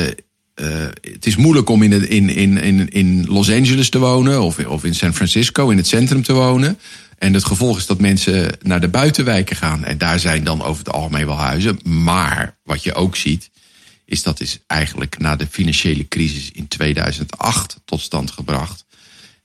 uh, 0.54 0.66
het 1.00 1.26
is 1.26 1.37
moeilijk 1.37 1.68
om 1.68 1.82
in, 1.82 2.08
in, 2.08 2.58
in, 2.58 2.88
in 2.88 3.26
Los 3.26 3.50
Angeles 3.50 3.88
te 3.88 3.99
wonen 3.99 4.42
of, 4.42 4.66
of 4.66 4.84
in 4.84 4.94
San 4.94 5.14
Francisco, 5.14 5.68
in 5.68 5.76
het 5.76 5.87
centrum 5.87 6.23
te 6.23 6.32
wonen. 6.32 6.78
En 7.18 7.34
het 7.34 7.44
gevolg 7.44 7.76
is 7.78 7.87
dat 7.87 8.00
mensen 8.00 8.50
naar 8.62 8.80
de 8.80 8.88
buitenwijken 8.88 9.56
gaan. 9.56 9.84
En 9.84 9.99
daar 9.99 10.20
zijn 10.20 10.44
dan 10.44 10.62
over 10.62 10.84
het 10.84 10.94
algemeen 10.94 11.26
wel 11.26 11.37
huizen. 11.37 11.78
Maar 11.82 12.56
wat 12.62 12.82
je 12.82 12.94
ook 12.94 13.16
ziet, 13.16 13.50
is 14.04 14.23
dat 14.23 14.40
is 14.40 14.58
eigenlijk 14.66 15.18
na 15.18 15.37
de 15.37 15.46
financiële 15.50 16.08
crisis 16.08 16.50
in 16.50 16.68
2008 16.68 17.80
tot 17.84 18.00
stand 18.00 18.30
gebracht. 18.30 18.84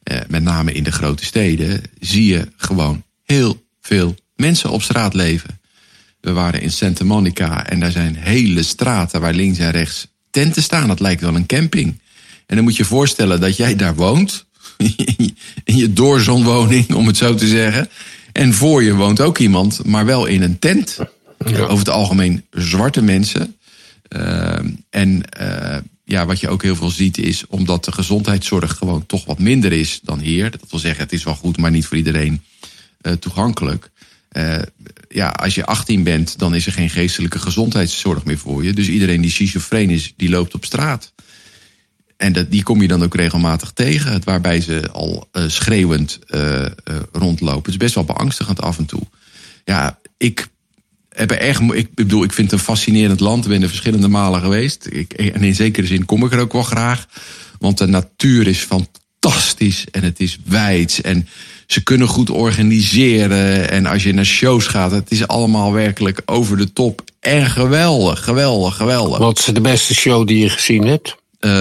Eh, 0.03 0.17
met 0.27 0.43
name 0.43 0.71
in 0.71 0.83
de 0.83 0.91
grote 0.91 1.25
steden, 1.25 1.81
zie 1.99 2.25
je 2.25 2.47
gewoon 2.57 3.03
heel 3.23 3.65
veel 3.81 4.15
mensen 4.35 4.69
op 4.69 4.81
straat 4.81 5.13
leven. 5.13 5.59
We 6.21 6.31
waren 6.31 6.61
in 6.61 6.71
Santa 6.71 7.03
Monica 7.03 7.67
en 7.67 7.79
daar 7.79 7.91
zijn 7.91 8.15
hele 8.15 8.63
straten 8.63 9.21
waar 9.21 9.33
links 9.33 9.57
en 9.57 9.71
rechts 9.71 10.07
tenten 10.31 10.63
staan. 10.63 10.87
Dat 10.87 10.99
lijkt 10.99 11.21
wel 11.21 11.35
een 11.35 11.45
camping. 11.45 11.99
En 12.45 12.55
dan 12.55 12.63
moet 12.63 12.75
je 12.75 12.85
voorstellen 12.85 13.39
dat 13.39 13.57
jij 13.57 13.75
daar 13.75 13.95
woont 13.95 14.45
in 15.63 15.77
je 15.77 15.93
doorzonwoning, 15.93 16.93
om 16.93 17.07
het 17.07 17.17
zo 17.17 17.35
te 17.35 17.47
zeggen. 17.47 17.89
En 18.31 18.53
voor 18.53 18.83
je 18.83 18.95
woont 18.95 19.21
ook 19.21 19.37
iemand, 19.37 19.85
maar 19.85 20.05
wel 20.05 20.25
in 20.25 20.41
een 20.41 20.59
tent. 20.59 20.97
Over 21.45 21.77
het 21.77 21.89
algemeen 21.89 22.45
zwarte 22.51 23.01
mensen. 23.01 23.55
Uh, 24.15 24.59
en 24.89 25.21
uh, 25.41 25.77
ja, 26.03 26.25
wat 26.25 26.39
je 26.39 26.49
ook 26.49 26.63
heel 26.63 26.75
veel 26.75 26.89
ziet 26.89 27.17
is, 27.17 27.43
omdat 27.47 27.85
de 27.85 27.91
gezondheidszorg 27.91 28.77
gewoon 28.77 29.05
toch 29.05 29.25
wat 29.25 29.39
minder 29.39 29.71
is 29.71 29.99
dan 30.03 30.19
hier. 30.19 30.51
Dat 30.51 30.69
wil 30.69 30.79
zeggen, 30.79 31.03
het 31.03 31.13
is 31.13 31.23
wel 31.23 31.35
goed, 31.35 31.57
maar 31.57 31.71
niet 31.71 31.85
voor 31.85 31.97
iedereen 31.97 32.43
uh, 33.01 33.13
toegankelijk. 33.13 33.89
Ja, 35.09 35.29
als 35.29 35.55
je 35.55 35.65
18 35.65 36.03
bent, 36.03 36.37
dan 36.37 36.55
is 36.55 36.65
er 36.65 36.71
geen 36.71 36.89
geestelijke 36.89 37.39
gezondheidszorg 37.39 38.25
meer 38.25 38.37
voor 38.37 38.63
je. 38.63 38.73
Dus 38.73 38.87
iedereen 38.87 39.21
die 39.21 39.31
schizofreen 39.31 39.89
is, 39.89 40.13
die 40.17 40.29
loopt 40.29 40.53
op 40.53 40.65
straat. 40.65 41.13
En 42.19 42.33
dat, 42.33 42.51
die 42.51 42.63
kom 42.63 42.81
je 42.81 42.87
dan 42.87 43.03
ook 43.03 43.15
regelmatig 43.15 43.71
tegen, 43.71 44.21
waarbij 44.23 44.61
ze 44.61 44.91
al 44.91 45.29
uh, 45.33 45.43
schreeuwend 45.47 46.19
uh, 46.27 46.65
rondlopen. 47.11 47.61
Het 47.61 47.71
is 47.71 47.77
best 47.77 47.95
wel 47.95 48.03
beangstigend 48.03 48.61
af 48.61 48.77
en 48.77 48.85
toe. 48.85 49.01
Ja, 49.65 49.99
ik 50.17 50.47
heb 51.09 51.31
er 51.31 51.37
echt. 51.37 51.61
Ik 51.61 51.93
bedoel, 51.93 52.23
ik 52.23 52.33
vind 52.33 52.51
het 52.51 52.59
een 52.59 52.65
fascinerend 52.65 53.19
land. 53.19 53.43
Ik 53.43 53.49
ben 53.49 53.61
er 53.61 53.67
verschillende 53.67 54.07
malen 54.07 54.41
geweest. 54.41 54.87
Ik, 54.91 55.13
en 55.13 55.43
in 55.43 55.55
zekere 55.55 55.87
zin 55.87 56.05
kom 56.05 56.25
ik 56.25 56.31
er 56.31 56.39
ook 56.39 56.53
wel 56.53 56.63
graag. 56.63 57.07
Want 57.59 57.77
de 57.77 57.87
natuur 57.87 58.47
is 58.47 58.59
fantastisch 58.59 59.85
en 59.91 60.03
het 60.03 60.19
is 60.19 60.37
wijd. 60.45 61.01
En 61.01 61.27
ze 61.69 61.83
kunnen 61.83 62.07
goed 62.07 62.29
organiseren. 62.29 63.69
En 63.69 63.85
als 63.85 64.03
je 64.03 64.13
naar 64.13 64.25
shows 64.25 64.67
gaat, 64.67 64.91
het 64.91 65.11
is 65.11 65.27
allemaal 65.27 65.73
werkelijk 65.73 66.21
over 66.25 66.57
de 66.57 66.73
top. 66.73 67.03
En 67.19 67.49
geweldig, 67.49 68.23
geweldig, 68.23 68.75
geweldig. 68.75 69.17
Wat 69.17 69.39
is 69.39 69.45
de 69.45 69.61
beste 69.61 69.95
show 69.95 70.27
die 70.27 70.39
je 70.39 70.49
gezien 70.49 70.87
hebt? 70.87 71.15
Uh, 71.39 71.51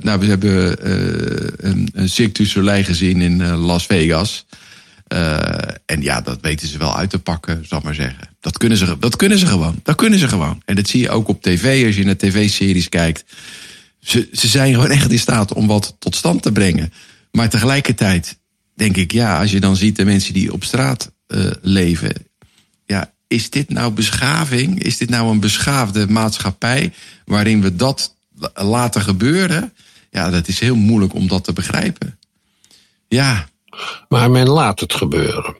nou, 0.00 0.20
we 0.20 0.26
hebben 0.26 0.76
uh, 0.86 1.48
een, 1.56 1.88
een 1.92 2.08
Cirque 2.08 2.32
du 2.32 2.48
Soleil 2.48 2.84
gezien 2.84 3.20
in 3.20 3.40
uh, 3.40 3.66
Las 3.66 3.86
Vegas. 3.86 4.46
en 5.86 6.00
ja, 6.02 6.20
dat 6.20 6.38
weten 6.40 6.68
ze 6.68 6.78
wel 6.78 6.96
uit 6.96 7.10
te 7.10 7.18
pakken, 7.18 7.64
zal 7.68 7.78
ik 7.78 7.84
maar 7.84 7.94
zeggen. 7.94 8.28
Dat 8.40 8.58
kunnen, 8.58 8.78
ze, 8.78 8.96
dat 8.98 9.16
kunnen 9.16 9.38
ze 9.38 9.46
gewoon. 9.46 9.80
Dat 9.82 9.96
kunnen 9.96 10.18
ze 10.18 10.28
gewoon. 10.28 10.62
En 10.64 10.74
dat 10.74 10.88
zie 10.88 11.00
je 11.00 11.10
ook 11.10 11.28
op 11.28 11.42
tv, 11.42 11.86
als 11.86 11.96
je 11.96 12.04
naar 12.04 12.16
tv-series 12.16 12.88
kijkt. 12.88 13.24
Ze, 14.00 14.28
ze 14.32 14.48
zijn 14.48 14.74
gewoon 14.74 14.90
echt 14.90 15.10
in 15.10 15.18
staat 15.18 15.52
om 15.52 15.66
wat 15.66 15.96
tot 15.98 16.16
stand 16.16 16.42
te 16.42 16.52
brengen. 16.52 16.92
Maar 17.30 17.48
tegelijkertijd 17.48 18.36
denk 18.74 18.96
ik, 18.96 19.12
ja, 19.12 19.40
als 19.40 19.50
je 19.50 19.60
dan 19.60 19.76
ziet 19.76 19.96
de 19.96 20.04
mensen 20.04 20.34
die 20.34 20.52
op 20.52 20.64
straat 20.64 21.12
leven. 21.62 22.12
Ja, 22.86 23.12
is 23.26 23.50
dit 23.50 23.68
nou 23.68 23.92
beschaving? 23.92 24.82
Is 24.82 24.96
dit 24.96 25.10
nou 25.10 25.30
een 25.30 25.40
beschaafde 25.40 26.08
maatschappij 26.08 26.92
waarin 27.24 27.62
we 27.62 27.76
dat 27.76 28.14
laten 28.54 29.02
gebeuren, 29.02 29.72
ja, 30.10 30.30
dat 30.30 30.48
is 30.48 30.60
heel 30.60 30.76
moeilijk 30.76 31.14
om 31.14 31.28
dat 31.28 31.44
te 31.44 31.52
begrijpen. 31.52 32.18
Ja. 33.08 33.48
Maar 34.08 34.30
men 34.30 34.48
laat 34.48 34.80
het 34.80 34.94
gebeuren. 34.94 35.56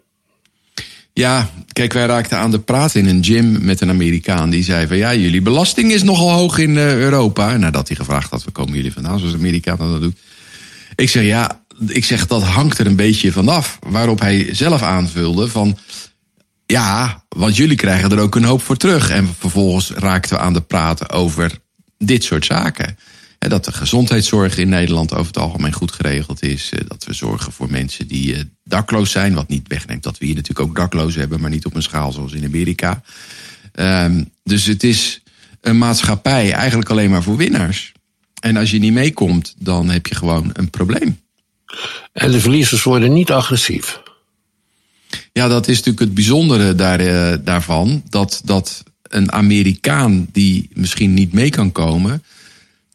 Ja, 1.12 1.50
kijk, 1.72 1.92
wij 1.92 2.06
raakten 2.06 2.38
aan 2.38 2.50
de 2.50 2.58
praat 2.58 2.94
in 2.94 3.06
een 3.06 3.24
gym 3.24 3.64
met 3.64 3.80
een 3.80 3.88
Amerikaan. 3.88 4.50
Die 4.50 4.64
zei 4.64 4.86
van, 4.86 4.96
ja, 4.96 5.14
jullie 5.14 5.42
belasting 5.42 5.92
is 5.92 6.02
nogal 6.02 6.30
hoog 6.30 6.58
in 6.58 6.70
uh, 6.70 6.96
Europa. 6.96 7.56
Nadat 7.56 7.88
hij 7.88 7.96
gevraagd 7.96 8.30
had, 8.30 8.44
waar 8.44 8.52
komen 8.52 8.74
jullie 8.74 8.92
vandaan, 8.92 9.18
zoals 9.18 9.34
Amerikaan 9.34 9.78
dat 9.78 10.00
doet. 10.00 10.18
Ik 10.94 11.08
zeg, 11.08 11.24
ja, 11.24 11.63
ik 11.86 12.04
zeg, 12.04 12.26
dat 12.26 12.42
hangt 12.42 12.78
er 12.78 12.86
een 12.86 12.96
beetje 12.96 13.32
vanaf. 13.32 13.78
Waarop 13.86 14.20
hij 14.20 14.54
zelf 14.54 14.82
aanvulde 14.82 15.48
van, 15.48 15.78
ja, 16.66 17.24
want 17.28 17.56
jullie 17.56 17.76
krijgen 17.76 18.10
er 18.10 18.18
ook 18.18 18.34
een 18.34 18.44
hoop 18.44 18.62
voor 18.62 18.76
terug. 18.76 19.10
En 19.10 19.34
vervolgens 19.38 19.90
raakten 19.90 20.36
we 20.36 20.42
aan 20.42 20.52
de 20.52 20.60
praten 20.60 21.10
over 21.10 21.58
dit 21.98 22.24
soort 22.24 22.44
zaken. 22.44 22.98
Dat 23.38 23.64
de 23.64 23.72
gezondheidszorg 23.72 24.58
in 24.58 24.68
Nederland 24.68 25.12
over 25.12 25.26
het 25.26 25.38
algemeen 25.38 25.72
goed 25.72 25.92
geregeld 25.92 26.42
is. 26.42 26.70
Eh, 26.72 26.80
dat 26.88 27.04
we 27.04 27.12
zorgen 27.12 27.52
voor 27.52 27.70
mensen 27.70 28.06
die 28.06 28.34
eh, 28.34 28.42
dakloos 28.64 29.10
zijn. 29.10 29.34
Wat 29.34 29.48
niet 29.48 29.68
wegneemt 29.68 30.02
dat 30.02 30.18
we 30.18 30.24
hier 30.24 30.34
natuurlijk 30.34 30.68
ook 30.68 30.76
dakloos 30.76 31.14
hebben, 31.14 31.40
maar 31.40 31.50
niet 31.50 31.66
op 31.66 31.74
een 31.74 31.82
schaal 31.82 32.12
zoals 32.12 32.32
in 32.32 32.44
Amerika. 32.44 33.02
Um, 33.74 34.30
dus 34.42 34.64
het 34.64 34.82
is 34.82 35.22
een 35.60 35.78
maatschappij 35.78 36.52
eigenlijk 36.52 36.90
alleen 36.90 37.10
maar 37.10 37.22
voor 37.22 37.36
winnaars. 37.36 37.92
En 38.40 38.56
als 38.56 38.70
je 38.70 38.78
niet 38.78 38.92
meekomt, 38.92 39.54
dan 39.58 39.90
heb 39.90 40.06
je 40.06 40.14
gewoon 40.14 40.50
een 40.52 40.70
probleem. 40.70 41.18
En 42.14 42.30
de 42.30 42.40
verliezers 42.40 42.82
worden 42.82 43.12
niet 43.12 43.30
agressief. 43.30 44.00
Ja, 45.32 45.48
dat 45.48 45.68
is 45.68 45.76
natuurlijk 45.76 46.04
het 46.04 46.14
bijzondere 46.14 46.74
daar, 46.74 47.00
uh, 47.00 47.34
daarvan. 47.44 48.02
Dat, 48.08 48.40
dat 48.44 48.82
een 49.02 49.32
Amerikaan 49.32 50.28
die 50.32 50.68
misschien 50.72 51.14
niet 51.14 51.32
mee 51.32 51.50
kan 51.50 51.72
komen, 51.72 52.22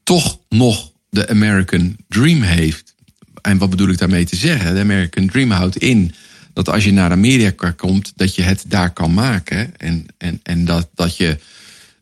toch 0.03 0.39
nog 0.49 0.91
de 1.09 1.29
American 1.29 1.95
Dream 2.07 2.41
heeft. 2.41 2.95
En 3.41 3.57
wat 3.57 3.69
bedoel 3.69 3.89
ik 3.89 3.97
daarmee 3.97 4.25
te 4.25 4.35
zeggen? 4.35 4.73
De 4.73 4.79
American 4.79 5.27
Dream 5.27 5.51
houdt 5.51 5.77
in 5.77 6.13
dat 6.53 6.69
als 6.69 6.83
je 6.83 6.91
naar 6.91 7.11
Amerika 7.11 7.71
komt, 7.71 8.13
dat 8.15 8.35
je 8.35 8.41
het 8.41 8.63
daar 8.67 8.93
kan 8.93 9.13
maken. 9.13 9.77
En, 9.77 10.05
en, 10.17 10.39
en 10.43 10.65
dat, 10.65 10.89
dat 10.95 11.17
je 11.17 11.37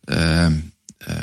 uh, 0.06 0.18
uh, 0.18 1.16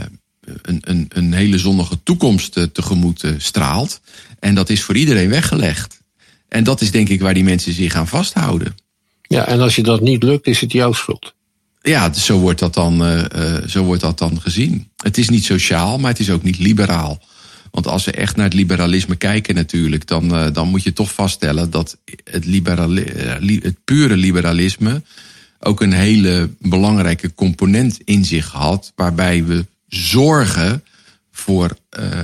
een, 0.63 0.79
een, 0.81 1.07
een 1.09 1.33
hele 1.33 1.59
zonnige 1.59 2.03
toekomst 2.03 2.57
uh, 2.57 2.65
tegemoet 2.65 3.25
straalt. 3.39 4.01
En 4.45 4.55
dat 4.55 4.71
is 4.71 4.83
voor 4.83 4.97
iedereen 4.97 5.29
weggelegd. 5.29 6.01
En 6.49 6.65
dat 6.65 6.81
is 6.81 6.91
denk 6.91 7.09
ik 7.09 7.21
waar 7.21 7.35
die 7.35 7.45
mensen 7.45 7.73
zich 7.73 7.95
aan 7.95 8.09
vasthouden. 8.09 8.75
Ja, 9.23 9.47
en 9.47 9.61
als 9.61 9.77
je 9.77 9.83
dat 9.83 10.01
niet 10.01 10.23
lukt, 10.23 10.47
is 10.47 10.61
het 10.61 10.73
jouw 10.73 10.93
schuld. 10.93 11.35
Ja, 11.83 12.13
zo 12.13 12.39
wordt, 12.39 12.59
dat 12.59 12.75
dan, 12.75 13.07
uh, 13.07 13.57
zo 13.67 13.85
wordt 13.85 14.01
dat 14.01 14.19
dan 14.19 14.41
gezien. 14.41 14.89
Het 14.97 15.19
is 15.19 15.29
niet 15.29 15.45
sociaal, 15.45 15.99
maar 15.99 16.11
het 16.11 16.21
is 16.21 16.31
ook 16.31 16.43
niet 16.43 16.59
liberaal. 16.59 17.23
Want 17.71 17.87
als 17.87 18.05
we 18.05 18.13
echt 18.13 18.37
naar 18.37 18.45
het 18.45 18.55
liberalisme 18.55 19.17
kijken 19.17 19.55
natuurlijk, 19.55 20.07
dan, 20.07 20.35
uh, 20.35 20.53
dan 20.53 20.69
moet 20.69 20.83
je 20.83 20.93
toch 20.93 21.13
vaststellen 21.13 21.71
dat 21.71 21.99
het, 22.25 22.45
het 23.63 23.85
pure 23.85 24.17
liberalisme 24.17 25.03
ook 25.59 25.81
een 25.81 25.93
hele 25.93 26.51
belangrijke 26.59 27.35
component 27.35 27.99
in 28.05 28.25
zich 28.25 28.51
had, 28.51 28.93
waarbij 28.95 29.45
we 29.45 29.67
zorgen 29.89 30.85
voor, 31.33 31.77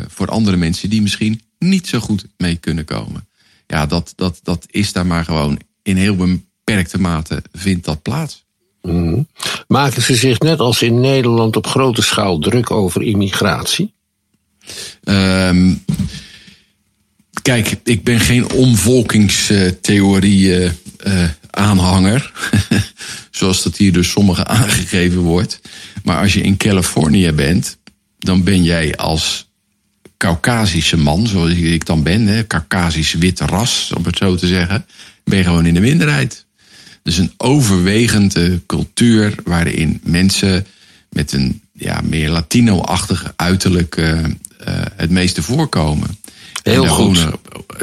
voor 0.08 0.28
andere 0.28 0.56
mensen 0.56 0.90
die 0.90 1.02
misschien 1.02 1.40
niet 1.60 1.86
zo 1.86 1.98
goed 1.98 2.26
mee 2.36 2.56
kunnen 2.56 2.84
komen. 2.84 3.28
Ja, 3.66 3.86
dat, 3.86 4.12
dat, 4.16 4.40
dat 4.42 4.66
is 4.70 4.92
daar 4.92 5.06
maar 5.06 5.24
gewoon 5.24 5.58
in 5.82 5.96
heel 5.96 6.16
beperkte 6.16 7.00
mate 7.00 7.42
vindt 7.52 7.84
dat 7.84 8.02
plaats. 8.02 8.44
Mm. 8.82 9.28
Maken 9.68 10.02
ze 10.02 10.14
zich 10.14 10.38
net 10.38 10.60
als 10.60 10.82
in 10.82 11.00
Nederland 11.00 11.56
op 11.56 11.66
grote 11.66 12.02
schaal 12.02 12.38
druk 12.38 12.70
over 12.70 13.02
immigratie? 13.02 13.94
Um, 15.04 15.84
kijk, 17.42 17.76
ik 17.84 18.04
ben 18.04 18.20
geen 18.20 18.50
omvolkingstheorie 18.50 20.46
uh, 20.46 20.70
uh, 21.06 21.28
aanhanger. 21.50 22.32
Zoals 23.30 23.62
dat 23.62 23.76
hier 23.76 23.92
door 23.92 24.04
sommigen 24.04 24.46
aangegeven 24.58 25.20
wordt. 25.20 25.60
Maar 26.04 26.18
als 26.18 26.34
je 26.34 26.40
in 26.40 26.56
Californië 26.56 27.32
bent, 27.32 27.78
dan 28.18 28.44
ben 28.44 28.62
jij 28.62 28.96
als 28.96 29.49
Caucasische 30.20 30.96
man, 30.96 31.26
zoals 31.26 31.50
ik 31.50 31.86
dan 31.86 32.02
ben, 32.02 32.26
hè, 32.26 32.46
Caucasisch 32.46 33.12
wit 33.12 33.40
ras, 33.40 33.92
om 33.96 34.04
het 34.04 34.16
zo 34.16 34.34
te 34.34 34.46
zeggen, 34.46 34.86
ben 35.24 35.38
je 35.38 35.44
gewoon 35.44 35.66
in 35.66 35.74
de 35.74 35.80
minderheid. 35.80 36.46
Dus 37.02 37.18
een 37.18 37.32
overwegende 37.36 38.60
cultuur 38.66 39.34
waarin 39.44 40.00
mensen 40.02 40.66
met 41.10 41.32
een 41.32 41.60
ja, 41.72 42.00
meer 42.04 42.30
Latino-achtig 42.30 43.32
uiterlijk 43.36 43.96
uh, 43.96 44.08
uh, 44.08 44.24
het 44.96 45.10
meeste 45.10 45.42
voorkomen. 45.42 46.18
Heel 46.62 46.86
goed. 46.86 47.22
Wonen, 47.22 47.38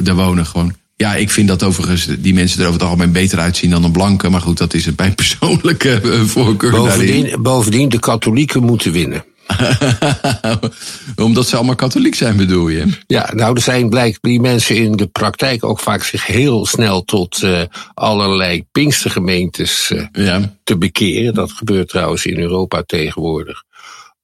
er 0.05 0.15
wonen 0.15 0.45
gewoon. 0.45 0.75
Ja, 0.95 1.15
ik 1.15 1.29
vind 1.29 1.47
dat 1.47 1.63
overigens 1.63 2.07
die 2.19 2.33
mensen 2.33 2.59
er 2.59 2.67
over 2.67 2.79
het 2.79 2.89
algemeen 2.89 3.11
beter 3.11 3.39
uitzien 3.39 3.69
dan 3.69 3.83
een 3.83 3.91
blanke. 3.91 4.29
Maar 4.29 4.41
goed, 4.41 4.57
dat 4.57 4.73
is 4.73 4.89
mijn 4.95 5.15
persoonlijke 5.23 6.01
uh, 6.03 6.21
voorkeur. 6.21 6.71
Bovendien, 6.71 7.41
bovendien, 7.41 7.89
de 7.89 7.99
katholieken 7.99 8.63
moeten 8.63 8.91
winnen. 8.91 9.23
Omdat 11.25 11.47
ze 11.47 11.55
allemaal 11.55 11.75
katholiek 11.75 12.15
zijn, 12.15 12.37
bedoel 12.37 12.67
je? 12.67 12.97
Ja, 13.07 13.29
nou, 13.33 13.55
er 13.55 13.61
zijn 13.61 13.89
blijkt 13.89 14.17
die 14.21 14.41
mensen 14.41 14.75
in 14.75 14.91
de 14.91 15.07
praktijk 15.07 15.63
ook 15.63 15.79
vaak 15.79 16.03
zich 16.03 16.25
heel 16.25 16.65
snel 16.65 17.03
tot 17.03 17.41
uh, 17.41 17.61
allerlei 17.93 18.65
pinkstergemeentes 18.71 19.91
uh, 19.93 20.05
ja. 20.11 20.57
te 20.63 20.77
bekeren. 20.77 21.33
Dat 21.33 21.51
gebeurt 21.51 21.89
trouwens 21.89 22.25
in 22.25 22.39
Europa 22.39 22.83
tegenwoordig 22.85 23.63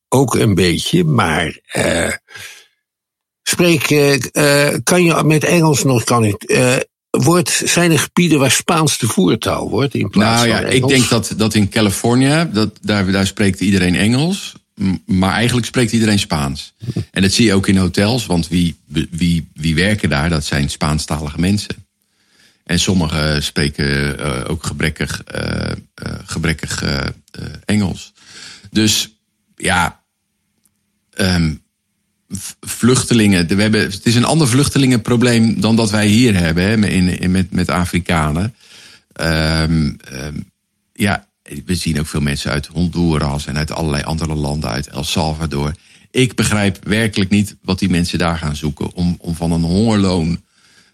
ook 0.10 0.36
een 0.36 0.56
beetje, 0.56 1.04
maar 1.04 1.58
uh, 1.74 2.10
spreek, 3.44 3.88
kan 4.84 5.04
je 5.04 5.24
met 5.26 5.44
Engels 5.44 5.84
nog, 5.84 6.04
kan 6.04 6.24
ik, 6.24 6.44
wordt, 7.18 7.62
zijn 7.66 7.92
er 7.92 8.00
gebieden 8.00 8.40
waar 8.40 8.52
Spaans 8.52 8.98
de 8.98 9.08
voertaal 9.08 9.70
wordt 9.70 9.94
in 9.94 10.10
plaats 10.10 10.42
nou, 10.42 10.54
ja, 10.54 10.60
Engels? 10.60 10.74
Ik 10.74 10.88
denk 10.88 11.10
dat, 11.10 11.34
dat 11.38 11.54
in 11.54 11.70
Californië, 11.70 12.50
dat, 12.52 12.78
daar, 12.82 13.12
daar 13.12 13.28
spreekt 13.28 13.60
iedereen 13.60 13.96
Engels. 13.96 14.54
Maar 15.06 15.34
eigenlijk 15.34 15.68
spreekt 15.68 15.92
iedereen 15.92 16.20
Spaans. 16.20 16.74
En 17.12 17.22
dat 17.22 17.32
zie 17.32 17.46
je 17.46 17.54
ook 17.54 17.68
in 17.68 17.78
hotels, 17.78 18.26
want 18.26 18.48
wie, 18.48 18.76
wie, 19.10 19.48
wie 19.54 19.76
werken 19.76 20.10
daar, 20.10 20.30
dat 20.30 20.46
zijn 20.46 20.70
Spaanstalige 20.70 21.40
mensen. 21.40 21.86
En 22.64 22.80
sommigen 22.80 23.44
spreken 23.44 24.20
uh, 24.20 24.44
ook 24.48 24.64
gebrekkig, 24.66 25.24
uh, 25.36 25.72
uh, 26.04 26.14
gebrekkig 26.26 26.84
Engels. 27.66 28.14
Dus 28.72 29.16
ja, 29.56 30.04
um, 31.18 31.62
vluchtelingen. 32.62 33.48
We 33.48 33.62
hebben, 33.62 33.82
het 33.82 34.06
is 34.06 34.16
een 34.16 34.24
ander 34.26 34.48
vluchtelingenprobleem 34.48 35.62
dan 35.62 35.76
dat 35.76 35.92
wij 35.92 36.08
hier 36.08 36.36
hebben 36.38 36.64
hè, 36.64 36.78
met, 37.28 37.52
met 37.52 37.70
Afrikanen. 37.70 38.56
Um, 39.22 39.98
um, 40.14 40.52
ja, 40.94 41.28
we 41.66 41.76
zien 41.76 42.00
ook 42.00 42.08
veel 42.08 42.22
mensen 42.22 42.52
uit 42.52 42.68
Honduras 42.68 43.46
en 43.46 43.58
uit 43.58 43.72
allerlei 43.72 44.04
andere 44.04 44.36
landen, 44.36 44.70
uit 44.70 44.88
El 44.88 45.04
Salvador. 45.04 45.76
Ik 46.12 46.36
begrijp 46.36 46.80
werkelijk 46.84 47.30
niet 47.30 47.56
wat 47.62 47.80
die 47.80 47.90
mensen 47.90 48.18
daar 48.18 48.38
gaan 48.38 48.56
zoeken 48.56 48.94
om, 48.94 49.16
om 49.20 49.36
van 49.36 49.52
een 49.52 49.62
hongerloon 49.62 50.42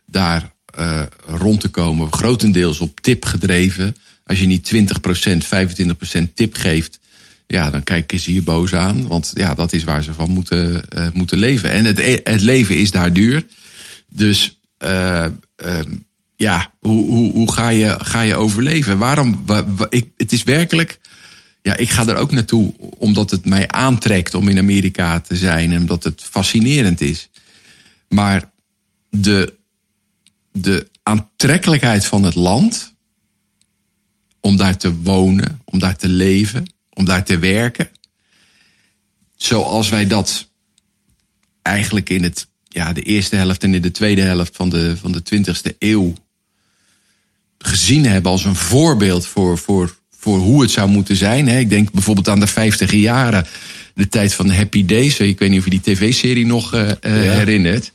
daar 0.06 0.52
uh, 0.80 1.02
rond 1.26 1.60
te 1.60 1.70
komen. 1.70 2.14
Grotendeels 2.14 2.80
op 2.80 3.00
tip 3.00 3.26
gedreven. 3.26 3.96
Als 4.24 4.40
je 4.40 4.46
niet 4.46 4.74
20%, 4.74 4.78
25% 6.20 6.34
tip 6.34 6.56
geeft, 6.56 7.00
ja, 7.48 7.70
dan 7.70 7.84
kijken 7.84 8.20
ze 8.20 8.34
je 8.34 8.42
boos 8.42 8.74
aan. 8.74 9.08
Want 9.08 9.32
ja, 9.34 9.54
dat 9.54 9.74
is 9.74 9.84
waar 9.84 10.04
ze 10.04 10.14
van 10.14 10.30
moeten, 10.30 10.84
uh, 10.96 11.08
moeten 11.14 11.38
leven. 11.38 11.72
En 11.72 11.86
het, 11.86 12.22
het 12.24 12.42
leven 12.42 12.78
is 12.78 12.92
daar 12.92 13.14
duur. 13.14 13.46
Dus 14.08 14.60
uh, 14.84 15.26
uh, 15.66 15.80
ja, 16.40 16.74
hoe, 16.80 17.06
hoe, 17.06 17.32
hoe 17.32 17.52
ga, 17.52 17.70
je, 17.70 17.96
ga 18.02 18.22
je 18.22 18.36
overleven? 18.36 18.98
Waarom? 18.98 19.46
Wa, 19.46 19.74
wa, 19.74 19.88
ik, 19.90 20.12
het 20.18 20.32
is 20.32 20.44
werkelijk. 20.44 21.00
Ja, 21.62 21.76
ik 21.76 21.90
ga 21.90 22.08
er 22.08 22.16
ook 22.16 22.32
naartoe 22.32 22.74
omdat 22.98 23.32
het 23.32 23.46
mij 23.46 23.68
aantrekt 23.68 24.34
om 24.34 24.48
in 24.48 24.58
Amerika 24.58 25.20
te 25.20 25.36
zijn 25.36 25.72
en 25.72 25.80
omdat 25.80 26.04
het 26.04 26.24
fascinerend 26.24 27.02
is. 27.02 27.30
Maar 28.10 28.52
de, 29.10 29.56
de 30.52 30.88
aantrekkelijkheid 31.04 32.06
van 32.06 32.24
het 32.24 32.36
land, 32.36 32.94
om 34.40 34.58
daar 34.58 34.78
te 34.78 34.96
wonen, 34.96 35.62
om 35.66 35.80
daar 35.80 35.96
te 35.96 36.10
leven, 36.10 36.74
om 36.94 37.06
daar 37.06 37.24
te 37.24 37.40
werken, 37.40 37.90
zoals 39.36 39.90
wij 39.90 40.08
dat 40.08 40.50
eigenlijk 41.62 42.10
in 42.10 42.24
het, 42.24 42.48
ja, 42.68 42.94
de 42.94 43.02
eerste 43.02 43.36
helft 43.36 43.64
en 43.64 43.74
in 43.74 43.82
de 43.82 43.92
tweede 43.92 44.22
helft 44.22 44.56
van 44.56 44.70
de, 44.70 44.98
van 44.98 45.12
de 45.12 45.22
20e 45.36 45.78
eeuw 45.80 46.14
gezien 47.66 48.06
hebben 48.06 48.32
als 48.32 48.46
een 48.46 48.56
voorbeeld 48.56 49.28
voor, 49.28 49.58
voor, 49.58 49.96
voor 50.20 50.38
hoe 50.38 50.62
het 50.62 50.72
zou 50.72 50.90
moeten 50.90 51.16
zijn. 51.16 51.48
Ik 51.48 51.70
denk 51.70 51.92
bijvoorbeeld 51.92 52.30
aan 52.30 52.40
de 52.40 52.48
50 52.48 52.92
jaren, 52.92 53.48
de 54.00 54.08
tijd 54.08 54.34
van 54.34 54.50
Happy 54.50 54.86
Days. 54.86 55.20
Ik 55.20 55.40
weet 55.40 55.50
niet 55.50 55.60
of 55.60 55.64
je 55.64 55.70
die 55.70 55.82
tv-serie 55.82 56.46
nog 56.46 56.74
uh, 56.74 56.88
ja. 56.88 57.10
herinnert. 57.10 57.92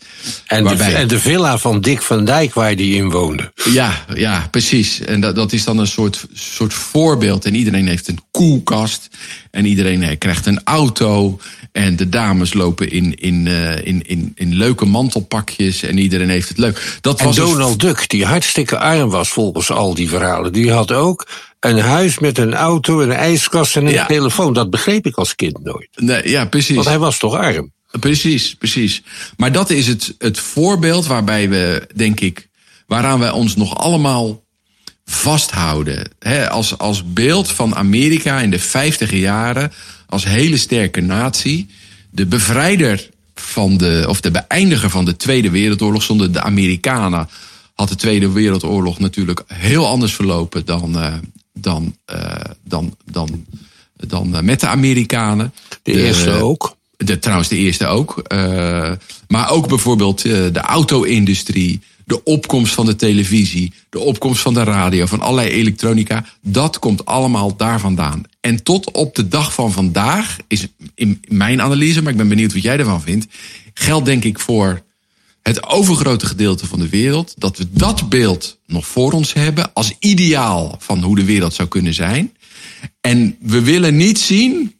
En, 0.46 0.64
Waarbij... 0.64 0.90
de, 0.90 0.96
en 0.96 1.08
de 1.08 1.18
villa 1.18 1.58
van 1.58 1.80
Dick 1.80 2.02
van 2.02 2.24
Dijk 2.24 2.54
waar 2.54 2.76
die 2.76 2.94
in 2.94 3.10
woonde. 3.10 3.52
Ja, 3.72 4.04
ja 4.14 4.48
precies. 4.50 5.00
En 5.00 5.20
dat, 5.20 5.34
dat 5.34 5.52
is 5.52 5.64
dan 5.64 5.78
een 5.78 5.86
soort, 5.86 6.26
soort 6.32 6.74
voorbeeld. 6.74 7.44
En 7.44 7.54
iedereen 7.54 7.88
heeft 7.88 8.08
een 8.08 8.20
koelkast. 8.30 9.08
En 9.50 9.66
iedereen 9.66 10.18
krijgt 10.18 10.46
een 10.46 10.60
auto. 10.64 11.40
En 11.72 11.96
de 11.96 12.08
dames 12.08 12.54
lopen 12.54 12.90
in, 12.90 13.14
in, 13.14 13.46
uh, 13.46 13.86
in, 13.86 14.02
in, 14.06 14.32
in 14.34 14.54
leuke 14.54 14.84
mantelpakjes. 14.84 15.82
En 15.82 15.98
iedereen 15.98 16.28
heeft 16.28 16.48
het 16.48 16.58
leuk. 16.58 16.98
Dat 17.00 17.20
en 17.20 17.26
was 17.26 17.36
Donald 17.36 17.80
dus... 17.80 17.90
Duck, 17.90 18.08
die 18.08 18.24
hartstikke 18.24 18.78
arm 18.78 19.10
was 19.10 19.28
volgens 19.28 19.70
al 19.70 19.94
die 19.94 20.08
verhalen. 20.08 20.52
Die 20.52 20.72
had 20.72 20.92
ook 20.92 21.26
een 21.64 21.78
huis 21.78 22.18
met 22.18 22.38
een 22.38 22.54
auto, 22.54 23.00
een 23.00 23.12
ijskast 23.12 23.76
en 23.76 23.86
een 23.86 23.92
ja. 23.92 24.06
telefoon. 24.06 24.52
Dat 24.52 24.70
begreep 24.70 25.06
ik 25.06 25.16
als 25.16 25.34
kind 25.34 25.64
nooit. 25.64 25.88
Nee, 25.96 26.28
ja, 26.28 26.44
precies. 26.44 26.74
Want 26.74 26.86
hij 26.88 26.98
was 26.98 27.18
toch 27.18 27.34
arm? 27.34 27.72
Precies, 28.00 28.54
precies. 28.54 29.02
Maar 29.36 29.52
dat 29.52 29.70
is 29.70 29.86
het, 29.86 30.14
het 30.18 30.38
voorbeeld 30.38 31.06
waarbij 31.06 31.48
we, 31.48 31.88
denk 31.94 32.20
ik, 32.20 32.48
waaraan 32.86 33.18
wij 33.18 33.30
ons 33.30 33.56
nog 33.56 33.76
allemaal 33.76 34.42
vasthouden. 35.04 36.10
He, 36.18 36.50
als, 36.50 36.78
als 36.78 37.12
beeld 37.12 37.50
van 37.50 37.74
Amerika 37.74 38.40
in 38.40 38.50
de 38.50 38.58
vijftige 38.58 39.18
jaren, 39.18 39.72
als 40.06 40.24
hele 40.24 40.56
sterke 40.56 41.00
natie. 41.00 41.68
De 42.10 42.26
bevrijder 42.26 43.10
van 43.34 43.76
de, 43.76 44.04
of 44.08 44.20
de 44.20 44.30
beëindiger 44.30 44.90
van 44.90 45.04
de 45.04 45.16
Tweede 45.16 45.50
Wereldoorlog 45.50 46.02
zonder 46.02 46.32
de 46.32 46.42
Amerikanen 46.42 47.28
had 47.74 47.88
de 47.88 47.96
Tweede 47.96 48.30
Wereldoorlog 48.30 48.98
natuurlijk 48.98 49.42
heel 49.46 49.86
anders 49.86 50.14
verlopen 50.14 50.64
dan, 50.64 50.96
uh, 50.96 51.14
dan, 51.52 51.96
uh, 52.12 52.34
dan, 52.64 52.96
dan, 53.10 53.46
dan 53.96 54.34
uh, 54.34 54.40
met 54.40 54.60
de 54.60 54.66
Amerikanen. 54.66 55.54
De 55.82 55.92
eerste 55.92 56.30
ook. 56.30 56.76
De, 56.96 57.18
trouwens, 57.18 57.48
de 57.48 57.56
eerste 57.56 57.86
ook. 57.86 58.22
Uh, 58.32 58.92
maar 59.28 59.50
ook 59.50 59.68
bijvoorbeeld 59.68 60.22
de 60.22 60.60
auto-industrie, 60.60 61.80
de 62.04 62.24
opkomst 62.24 62.74
van 62.74 62.86
de 62.86 62.96
televisie, 62.96 63.72
de 63.90 63.98
opkomst 63.98 64.40
van 64.40 64.54
de 64.54 64.62
radio, 64.62 65.06
van 65.06 65.20
allerlei 65.20 65.48
elektronica. 65.48 66.24
Dat 66.40 66.78
komt 66.78 67.04
allemaal 67.04 67.56
daar 67.56 67.80
vandaan. 67.80 68.22
En 68.40 68.62
tot 68.62 68.90
op 68.90 69.14
de 69.14 69.28
dag 69.28 69.54
van 69.54 69.72
vandaag 69.72 70.36
is 70.48 70.66
in 70.94 71.20
mijn 71.28 71.62
analyse, 71.62 72.02
maar 72.02 72.12
ik 72.12 72.18
ben 72.18 72.28
benieuwd 72.28 72.52
wat 72.52 72.62
jij 72.62 72.78
ervan 72.78 73.02
vindt, 73.02 73.26
geldt 73.74 74.06
denk 74.06 74.24
ik 74.24 74.38
voor 74.38 74.82
het 75.42 75.66
overgrote 75.66 76.26
gedeelte 76.26 76.66
van 76.66 76.78
de 76.78 76.88
wereld, 76.88 77.34
dat 77.38 77.56
we 77.56 77.66
dat 77.70 78.08
beeld 78.08 78.58
nog 78.66 78.86
voor 78.86 79.12
ons 79.12 79.32
hebben 79.32 79.70
als 79.74 79.92
ideaal 79.98 80.76
van 80.78 81.02
hoe 81.02 81.16
de 81.16 81.24
wereld 81.24 81.54
zou 81.54 81.68
kunnen 81.68 81.94
zijn. 81.94 82.32
En 83.00 83.36
we 83.40 83.62
willen 83.62 83.96
niet 83.96 84.18
zien 84.18 84.74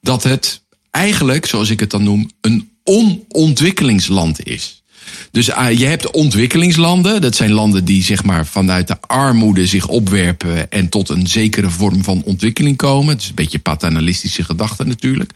dat 0.00 0.22
het 0.22 0.62
eigenlijk, 0.90 1.46
zoals 1.46 1.70
ik 1.70 1.80
het 1.80 1.90
dan 1.90 2.02
noem, 2.02 2.30
een 2.40 2.70
onontwikkelingsland 2.82 4.46
is. 4.46 4.82
Dus 5.30 5.48
uh, 5.48 5.78
je 5.78 5.84
hebt 5.84 6.10
ontwikkelingslanden, 6.10 7.20
dat 7.20 7.36
zijn 7.36 7.52
landen 7.52 7.84
die 7.84 8.02
zeg 8.02 8.24
maar 8.24 8.46
vanuit 8.46 8.88
de 8.88 9.00
armoede 9.00 9.66
zich 9.66 9.88
opwerpen 9.88 10.70
en 10.70 10.88
tot 10.88 11.08
een 11.08 11.26
zekere 11.26 11.70
vorm 11.70 12.04
van 12.04 12.22
ontwikkeling 12.24 12.76
komen. 12.76 13.12
Het 13.12 13.22
is 13.22 13.28
een 13.28 13.34
beetje 13.34 13.58
paternalistische 13.58 14.44
gedachte 14.44 14.84
natuurlijk. 14.84 15.32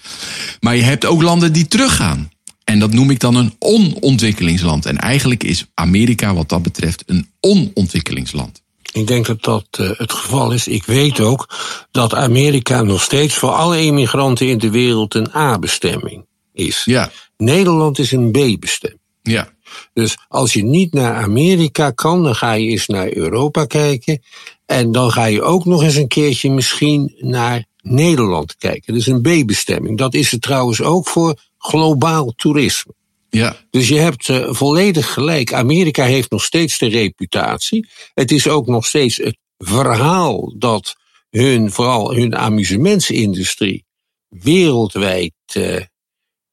Maar 0.61 0.77
je 0.77 0.83
hebt 0.83 1.05
ook 1.05 1.22
landen 1.22 1.53
die 1.53 1.66
teruggaan. 1.66 2.31
En 2.64 2.79
dat 2.79 2.92
noem 2.92 3.11
ik 3.11 3.20
dan 3.20 3.35
een 3.35 3.55
onontwikkelingsland. 3.59 4.87
En 4.87 4.99
eigenlijk 4.99 5.44
is 5.44 5.66
Amerika 5.75 6.35
wat 6.35 6.49
dat 6.49 6.62
betreft 6.62 7.03
een 7.07 7.29
onontwikkelingsland. 7.40 8.62
Ik 8.96 9.06
denk 9.06 9.26
dat 9.26 9.42
dat 9.42 9.66
uh, 9.80 9.90
het 9.96 10.12
geval 10.12 10.52
is. 10.52 10.68
Ik 10.68 10.85
weet 10.85 11.20
ook 11.20 11.48
dat 11.90 12.14
Amerika 12.14 12.82
nog 12.82 13.02
steeds 13.02 13.35
voor 13.35 13.50
alle 13.50 13.82
immigranten 13.82 14.46
in 14.46 14.59
de 14.59 14.70
wereld 14.70 15.14
een 15.14 15.35
A-bestemming 15.35 16.26
is. 16.52 16.82
Ja. 16.85 17.11
Nederland 17.37 17.98
is 17.98 18.12
een 18.12 18.30
B-bestemming. 18.30 19.00
Ja. 19.22 19.48
Dus 19.92 20.16
als 20.28 20.52
je 20.52 20.64
niet 20.64 20.92
naar 20.92 21.14
Amerika 21.14 21.90
kan, 21.90 22.22
dan 22.22 22.35
ga 22.35 22.52
je 22.52 22.70
eens 22.70 22.87
naar 22.87 23.16
Europa 23.16 23.64
kijken. 23.64 24.22
En 24.66 24.92
dan 24.92 25.11
ga 25.11 25.24
je 25.24 25.42
ook 25.42 25.64
nog 25.64 25.82
eens 25.82 25.96
een 25.96 26.09
keertje 26.09 26.50
misschien 26.50 27.14
naar 27.18 27.64
Nederland 27.80 28.56
kijken. 28.56 28.94
Dus 28.94 29.06
een 29.06 29.20
B-bestemming. 29.20 29.98
Dat 29.98 30.14
is 30.14 30.30
het 30.30 30.42
trouwens 30.42 30.82
ook 30.82 31.09
voor 31.09 31.40
globaal 31.59 32.32
toerisme. 32.37 32.94
Ja. 33.30 33.56
Dus 33.70 33.88
je 33.88 33.98
hebt 33.98 34.28
uh, 34.28 34.52
volledig 34.52 35.12
gelijk. 35.12 35.52
Amerika 35.52 36.04
heeft 36.04 36.30
nog 36.30 36.44
steeds 36.44 36.78
de 36.78 36.88
reputatie. 36.88 37.88
Het 38.14 38.30
is 38.30 38.48
ook 38.48 38.66
nog 38.66 38.86
steeds 38.86 39.16
het 39.16 39.38
verhaal 39.58 40.54
dat 40.58 40.96
hun, 41.30 41.72
vooral 41.72 42.14
hun 42.14 42.36
amusementsindustrie, 42.36 43.84
wereldwijd 44.28 45.34
uh, 45.56 45.80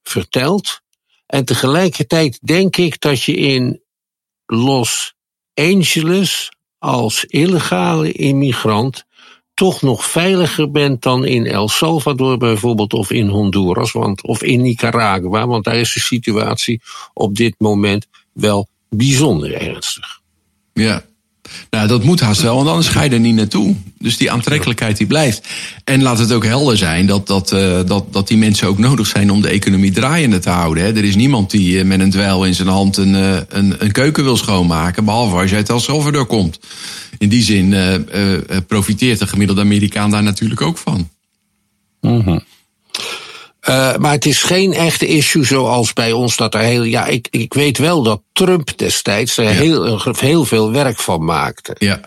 vertelt. 0.04 0.82
En 1.26 1.46
tegelijkertijd 1.46 2.40
denk 2.42 2.78
ik 2.78 3.00
dat 3.00 3.24
je 3.24 3.36
in 3.36 3.82
Los 4.46 5.14
Angeles 5.54 6.52
als 6.78 7.26
illegale 7.26 8.12
immigrant 8.12 9.06
toch 9.54 9.82
nog 9.82 10.06
veiliger 10.06 10.72
bent 10.72 11.02
dan 11.02 11.26
in 11.26 11.46
El 11.46 11.70
Salvador 11.70 12.38
bijvoorbeeld 12.38 12.94
of 12.94 13.12
in 13.12 13.28
Honduras 13.28 13.92
want, 13.92 14.24
of 14.24 14.44
in 14.44 14.62
Nicaragua, 14.62 15.48
want 15.48 15.64
daar 15.64 15.76
is 15.76 15.94
de 15.94 16.00
situatie 16.00 16.82
op 17.14 17.36
dit 17.36 17.56
moment 17.58 18.08
wel 18.32 18.68
bijzonder 18.90 19.54
ernstig. 19.54 20.22
Ja, 20.74 21.04
nou, 21.70 21.88
dat 21.88 22.04
moet 22.04 22.20
haast 22.20 22.42
wel, 22.42 22.56
want 22.56 22.68
anders 22.68 22.88
ga 22.88 23.02
je 23.02 23.10
er 23.10 23.20
niet 23.20 23.36
naartoe. 23.36 23.76
Dus 24.00 24.18
die 24.18 24.32
aantrekkelijkheid 24.32 24.98
die 24.98 25.08
blijft. 25.08 25.48
En 25.84 26.02
laat 26.02 26.20
het 26.20 26.32
ook 26.32 26.46
helder 26.46 26.78
zijn 26.78 27.06
dat, 27.06 27.28
dat, 27.28 27.52
uh, 27.52 27.80
dat, 27.86 28.14
dat 28.14 28.28
die 28.28 28.38
mensen 28.38 28.68
ook 28.68 28.78
nodig 28.78 29.08
zijn 29.08 29.32
om 29.32 29.42
de 29.42 29.50
economie 29.50 29.92
draaiende 29.92 30.40
te 30.40 30.50
houden. 30.50 30.84
Hè. 30.84 30.96
Er 30.96 31.04
is 31.04 31.16
niemand 31.16 31.52
die 31.52 31.78
uh, 31.78 31.84
met 31.84 32.00
een 32.00 32.10
dweil 32.10 32.46
in 32.46 32.56
zijn 32.56 32.68
hand 32.68 32.98
een, 32.98 33.14
uh, 33.14 33.38
een, 33.48 33.76
een 33.78 33.92
keuken 33.92 34.24
wil 34.24 34.38
schoonmaken, 34.38 35.06
behalve 35.06 35.36
als 35.36 35.50
je 35.50 35.56
uit 35.56 35.70
El 35.70 35.80
Salvador 35.80 36.26
komt. 36.26 36.60
In 37.24 37.30
die 37.30 37.44
zin 37.44 37.76
profiteert 38.68 39.20
de 39.20 39.28
gemiddelde 39.28 39.62
Amerikaan 39.62 40.12
daar 40.12 40.24
natuurlijk 40.24 40.62
ook 40.62 40.78
van. 40.78 41.10
Mm 42.02 42.22
-hmm. 42.22 42.44
Uh, 43.70 43.96
maar 43.98 44.12
het 44.12 44.26
is 44.26 44.44
geen 44.44 44.74
echte 44.74 45.08
issue 45.08 45.44
zoals 45.44 45.94
bij 45.94 46.12
ons 46.12 46.36
dat 46.36 46.54
er 46.54 46.60
heel. 46.60 46.84
Ja, 46.84 47.06
ik, 47.06 47.28
ik 47.32 47.54
weet 47.54 47.78
wel 47.78 48.04
dat 48.04 48.22
Trump 48.34 48.78
destijds 48.78 49.38
er 49.38 49.48
heel, 49.48 50.00
heel 50.20 50.46
veel 50.46 50.72
werk 50.72 51.00
van 51.00 51.26
maakte. 51.26 51.76
Ja. 51.80 52.00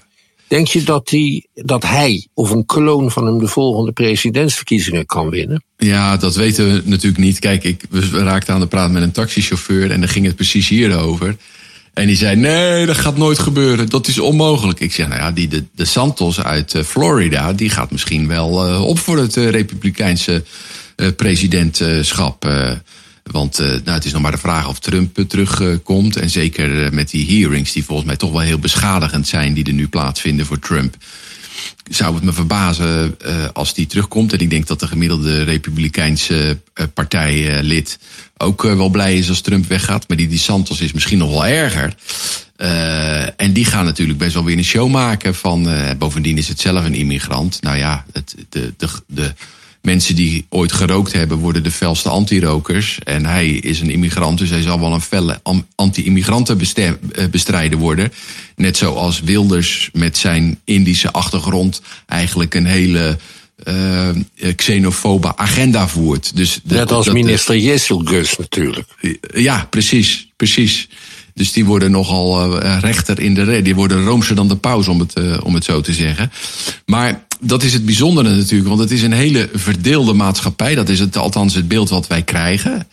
Denk 0.48 0.68
je 0.68 0.82
dat, 0.82 1.08
die, 1.08 1.48
dat 1.54 1.82
hij 1.82 2.28
of 2.34 2.50
een 2.50 2.66
kloon 2.66 3.10
van 3.10 3.26
hem 3.26 3.38
de 3.38 3.48
volgende 3.48 3.92
presidentsverkiezingen 3.92 5.06
kan 5.06 5.30
winnen? 5.30 5.64
Ja, 5.76 6.16
dat 6.16 6.34
weten 6.34 6.72
we 6.72 6.82
natuurlijk 6.84 7.22
niet. 7.22 7.38
Kijk, 7.38 7.64
ik, 7.64 7.82
we 7.90 8.08
raakten 8.08 8.54
aan 8.54 8.60
de 8.60 8.66
praat 8.66 8.90
met 8.90 9.02
een 9.02 9.12
taxichauffeur 9.12 9.90
en 9.90 10.00
daar 10.00 10.08
ging 10.08 10.26
het 10.26 10.34
precies 10.34 10.68
hierover. 10.68 11.36
En 11.96 12.06
die 12.06 12.16
zei: 12.16 12.36
Nee, 12.36 12.86
dat 12.86 12.98
gaat 12.98 13.16
nooit 13.16 13.38
gebeuren. 13.38 13.88
Dat 13.88 14.06
is 14.06 14.18
onmogelijk. 14.18 14.80
Ik 14.80 14.92
zeg: 14.92 15.08
Nou 15.08 15.20
ja, 15.20 15.32
die, 15.32 15.48
de, 15.48 15.64
de 15.74 15.84
Santos 15.84 16.40
uit 16.40 16.74
uh, 16.74 16.82
Florida, 16.82 17.52
die 17.52 17.70
gaat 17.70 17.90
misschien 17.90 18.28
wel 18.28 18.68
uh, 18.68 18.82
op 18.82 18.98
voor 18.98 19.18
het 19.18 19.36
uh, 19.36 19.50
Republikeinse 19.50 20.44
presidentschap. 21.16 22.44
Want 23.22 23.58
nou, 23.58 23.90
het 23.90 24.04
is 24.04 24.12
nog 24.12 24.22
maar 24.22 24.30
de 24.30 24.38
vraag 24.38 24.68
of 24.68 24.78
Trump 24.78 25.18
terugkomt. 25.28 26.16
en 26.16 26.30
zeker 26.30 26.94
met 26.94 27.10
die 27.10 27.26
hearings, 27.26 27.72
die 27.72 27.84
volgens 27.84 28.06
mij 28.06 28.16
toch 28.16 28.30
wel 28.30 28.40
heel 28.40 28.58
beschadigend 28.58 29.28
zijn, 29.28 29.54
die 29.54 29.64
er 29.64 29.72
nu 29.72 29.88
plaatsvinden 29.88 30.46
voor 30.46 30.58
Trump. 30.58 30.96
Zou 31.90 32.14
het 32.14 32.24
me 32.24 32.32
verbazen 32.32 33.16
als 33.52 33.74
die 33.74 33.86
terugkomt. 33.86 34.32
En 34.32 34.38
ik 34.38 34.50
denk 34.50 34.66
dat 34.66 34.80
de 34.80 34.86
gemiddelde 34.86 35.42
Republikeinse 35.42 36.58
partijlid 36.94 37.98
ook 38.36 38.62
wel 38.62 38.88
blij 38.88 39.18
is 39.18 39.28
als 39.28 39.40
Trump 39.40 39.68
weggaat. 39.68 40.08
Maar 40.08 40.16
die, 40.16 40.28
die 40.28 40.38
Santos 40.38 40.80
is 40.80 40.92
misschien 40.92 41.18
nog 41.18 41.30
wel 41.30 41.46
erger. 41.46 41.94
En 43.36 43.52
die 43.52 43.64
gaan 43.64 43.84
natuurlijk 43.84 44.18
best 44.18 44.34
wel 44.34 44.44
weer 44.44 44.58
een 44.58 44.64
show 44.64 44.90
maken 44.90 45.34
van. 45.34 45.68
Bovendien 45.98 46.38
is 46.38 46.48
het 46.48 46.60
zelf 46.60 46.84
een 46.84 46.94
immigrant. 46.94 47.62
Nou 47.62 47.76
ja, 47.76 48.04
het, 48.12 48.34
de, 48.48 48.74
de, 48.76 48.88
de 49.06 49.34
mensen 49.86 50.14
die 50.14 50.46
ooit 50.48 50.72
gerookt 50.72 51.12
hebben, 51.12 51.38
worden 51.38 51.62
de 51.62 51.70
felste 51.70 52.08
anti-rokers. 52.08 52.98
En 53.04 53.26
hij 53.26 53.48
is 53.48 53.80
een 53.80 53.90
immigrant, 53.90 54.38
dus 54.38 54.50
hij 54.50 54.62
zal 54.62 54.80
wel 54.80 54.92
een 54.92 55.00
felle 55.00 55.40
anti-immigrantenbestrijder 55.74 57.78
worden. 57.78 58.12
Net 58.56 58.76
zoals 58.76 59.20
Wilders 59.20 59.90
met 59.92 60.18
zijn 60.18 60.60
Indische 60.64 61.10
achtergrond 61.10 61.82
eigenlijk 62.06 62.54
een 62.54 62.66
hele 62.66 63.18
uh, 63.64 64.08
xenofobe 64.56 65.36
agenda 65.36 65.88
voert. 65.88 66.36
Dus 66.36 66.60
Net 66.64 66.92
als 66.92 67.10
minister 67.10 67.80
Gus 68.04 68.36
natuurlijk. 68.36 68.88
Ja, 69.34 69.66
precies, 69.70 70.28
precies. 70.36 70.88
Dus 71.34 71.52
die 71.52 71.64
worden 71.64 71.90
nogal 71.90 72.62
uh, 72.62 72.78
rechter 72.80 73.20
in 73.20 73.34
de 73.34 73.42
reden. 73.42 73.64
Die 73.64 73.74
worden 73.74 74.04
roomser 74.04 74.34
dan 74.34 74.48
de 74.48 74.56
paus, 74.56 74.88
om 74.88 75.00
het, 75.00 75.18
uh, 75.18 75.36
om 75.42 75.54
het 75.54 75.64
zo 75.64 75.80
te 75.80 75.92
zeggen. 75.92 76.32
Maar 76.86 77.25
dat 77.40 77.62
is 77.62 77.72
het 77.72 77.84
bijzondere 77.84 78.36
natuurlijk, 78.36 78.68
want 78.68 78.80
het 78.80 78.90
is 78.90 79.02
een 79.02 79.12
hele 79.12 79.48
verdeelde 79.54 80.12
maatschappij. 80.12 80.74
Dat 80.74 80.88
is 80.88 81.00
het, 81.00 81.16
althans 81.16 81.54
het 81.54 81.68
beeld 81.68 81.88
wat 81.88 82.06
wij 82.06 82.22
krijgen. 82.22 82.86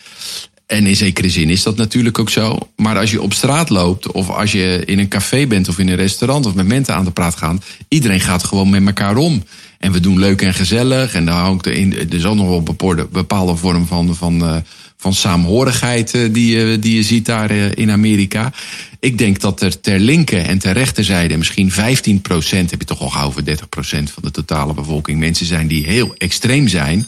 En 0.66 0.86
in 0.86 0.96
zekere 0.96 1.30
zin 1.30 1.50
is 1.50 1.64
dat 1.64 1.78
natuurlijk 1.78 2.20
ook 2.20 2.30
zo. 2.30 2.58
Maar 2.76 2.98
als 2.98 3.12
je 3.12 3.22
op 3.22 3.34
straat 3.34 3.70
loopt, 3.70 4.12
of 4.12 4.30
als 4.30 4.52
je 4.52 4.82
in 4.86 5.00
een 5.00 5.08
café 5.08 5.48
bent 5.48 5.70
of 5.70 5.80
in 5.80 5.88
een 5.88 5.96
restaurant 5.96 6.46
of 6.46 6.54
met 6.54 6.68
mensen 6.68 6.96
aan 6.96 7.06
de 7.06 7.12
praat 7.12 7.36
gaat, 7.36 7.64
iedereen 7.88 8.20
gaat 8.20 8.44
gewoon 8.44 8.70
met 8.70 8.86
elkaar 8.86 9.16
om. 9.16 9.44
En 9.80 9.92
we 9.92 10.00
doen 10.00 10.20
leuk 10.20 10.42
en 10.42 10.54
gezellig. 10.54 11.14
En 11.14 11.26
daar 11.26 11.40
hangt 11.40 11.66
er, 11.66 11.72
in, 11.72 11.98
er 11.98 12.14
is 12.14 12.26
ook 12.26 12.36
nog 12.36 12.48
wel 12.48 12.64
een 12.78 13.08
bepaalde 13.12 13.56
vorm 13.56 13.88
van, 13.88 14.16
van, 14.16 14.44
uh, 14.44 14.56
van 15.04 15.14
saamhorigheid 15.14 16.14
uh, 16.14 16.34
die, 16.34 16.58
je, 16.58 16.80
die 16.80 16.96
je 16.96 17.04
ziet 17.04 17.26
daar 17.26 17.52
uh, 17.52 17.72
in 17.76 17.92
Amerika. 17.92 18.54
Ik 19.00 19.18
denk 19.18 19.40
dat 19.40 19.62
er 19.62 19.80
ter 19.80 20.00
linker 20.00 20.46
en 20.46 20.60
ter 20.60 20.74
rechterzijde 20.74 21.38
misschien 21.38 21.72
15 21.72 22.22
procent, 22.22 22.72
heb 22.72 22.80
je 22.80 22.86
toch 22.86 23.02
al 23.02 23.10
gauw 23.10 23.28
over 23.28 23.46
30 23.46 23.70
procent 23.70 24.12
van 24.12 24.24
de 24.24 24.32
totale 24.32 24.74
bevolking, 24.74 25.20
mensen 25.20 25.46
zijn 25.46 25.68
die 25.68 25.86
heel 25.86 26.16
extreem 26.18 26.68
zijn. 26.68 27.08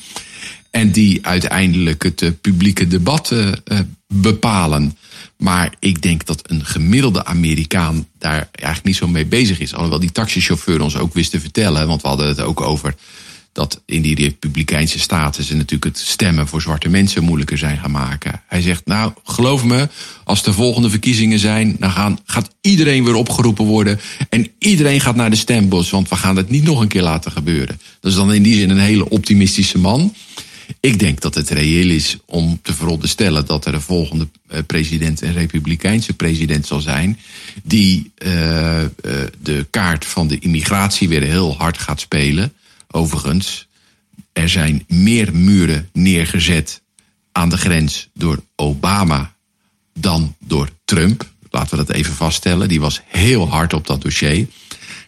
En 0.72 0.92
die 0.92 1.26
uiteindelijk 1.26 2.04
het 2.04 2.42
publieke 2.42 2.88
debat 2.88 3.34
bepalen. 4.08 4.98
Maar 5.38 5.74
ik 5.80 6.02
denk 6.02 6.26
dat 6.26 6.50
een 6.50 6.66
gemiddelde 6.66 7.26
Amerikaan 7.26 8.08
daar 8.20 8.50
eigenlijk 8.52 8.86
niet 8.86 8.96
zo 8.96 9.08
mee 9.08 9.26
bezig 9.26 9.60
is. 9.60 9.74
Alhoewel 9.74 10.00
die 10.00 10.12
taxichauffeur 10.12 10.82
ons 10.82 10.98
ook 10.98 11.14
wist 11.14 11.32
te 11.32 11.40
vertellen, 11.40 11.88
want 11.88 12.02
we 12.02 12.08
hadden 12.08 12.28
het 12.28 12.42
ook 12.42 12.62
over 12.62 12.96
dat 13.56 13.82
in 13.86 14.02
die 14.02 14.16
republikeinse 14.16 15.00
staten 15.00 15.44
ze 15.44 15.56
natuurlijk 15.56 15.84
het 15.84 15.98
stemmen 15.98 16.48
voor 16.48 16.62
zwarte 16.62 16.90
mensen 16.90 17.24
moeilijker 17.24 17.58
zijn 17.58 17.78
gaan 17.78 17.92
maken. 17.92 18.42
Hij 18.48 18.62
zegt, 18.62 18.86
nou, 18.86 19.14
geloof 19.24 19.64
me, 19.64 19.90
als 20.24 20.44
de 20.44 20.54
volgende 20.54 20.90
verkiezingen 20.90 21.40
zijn, 21.40 21.76
dan 21.80 21.92
gaan, 21.92 22.20
gaat 22.26 22.56
iedereen 22.62 23.04
weer 23.04 23.16
opgeroepen 23.16 23.66
worden. 23.66 24.00
En 24.30 24.48
iedereen 24.60 25.02
gaat 25.02 25.16
naar 25.16 25.30
de 25.30 25.36
stembos, 25.36 25.90
want 25.90 26.10
we 26.10 26.16
gaan 26.16 26.36
het 26.36 26.50
niet 26.50 26.64
nog 26.64 26.82
een 26.82 26.88
keer 26.88 27.02
laten 27.02 27.32
gebeuren. 27.32 27.80
Dat 28.00 28.12
is 28.12 28.18
dan 28.18 28.34
in 28.34 28.44
die 28.44 28.56
zin 28.56 28.70
een 28.70 28.80
hele 28.80 29.10
optimistische 29.10 29.78
man. 29.78 30.14
Ik 30.80 31.00
denk 31.00 31.22
dat 31.22 31.36
het 31.36 31.50
reëel 31.50 31.90
is 31.90 32.18
om 32.26 32.60
te 32.62 32.74
veronderstellen 32.74 33.46
dat 33.46 33.66
er 33.66 33.74
een 33.74 33.82
volgende 33.82 34.28
eh, 34.48 34.60
president 34.66 35.22
een 35.22 35.34
republikeinse 35.34 36.14
president 36.14 36.68
zal 36.68 36.80
zijn. 36.80 37.20
Die 37.64 38.12
uh, 38.26 38.82
uh, 38.82 38.88
de 39.42 39.68
kaart 39.70 40.06
van 40.06 40.28
de 40.28 40.40
immigratie 40.40 41.10
weer 41.10 41.24
heel 41.24 41.56
hard 41.58 41.78
gaat 41.78 42.00
spelen. 42.00 42.54
Overigens, 42.88 43.68
er 44.34 44.50
zijn 44.50 44.84
meer 44.88 45.36
muren 45.36 45.90
neergezet 45.94 46.82
aan 47.32 47.50
de 47.50 47.58
grens 47.58 48.10
door 48.14 48.44
Obama 48.56 49.34
dan 50.00 50.36
door 50.40 50.70
Trump. 50.86 51.34
Laten 51.50 51.78
we 51.78 51.86
dat 51.86 51.96
even 51.96 52.14
vaststellen. 52.14 52.68
Die 52.68 52.80
was 52.80 53.02
heel 53.06 53.50
hard 53.50 53.74
op 53.74 53.88
dat 53.88 54.02
dossier. 54.02 54.48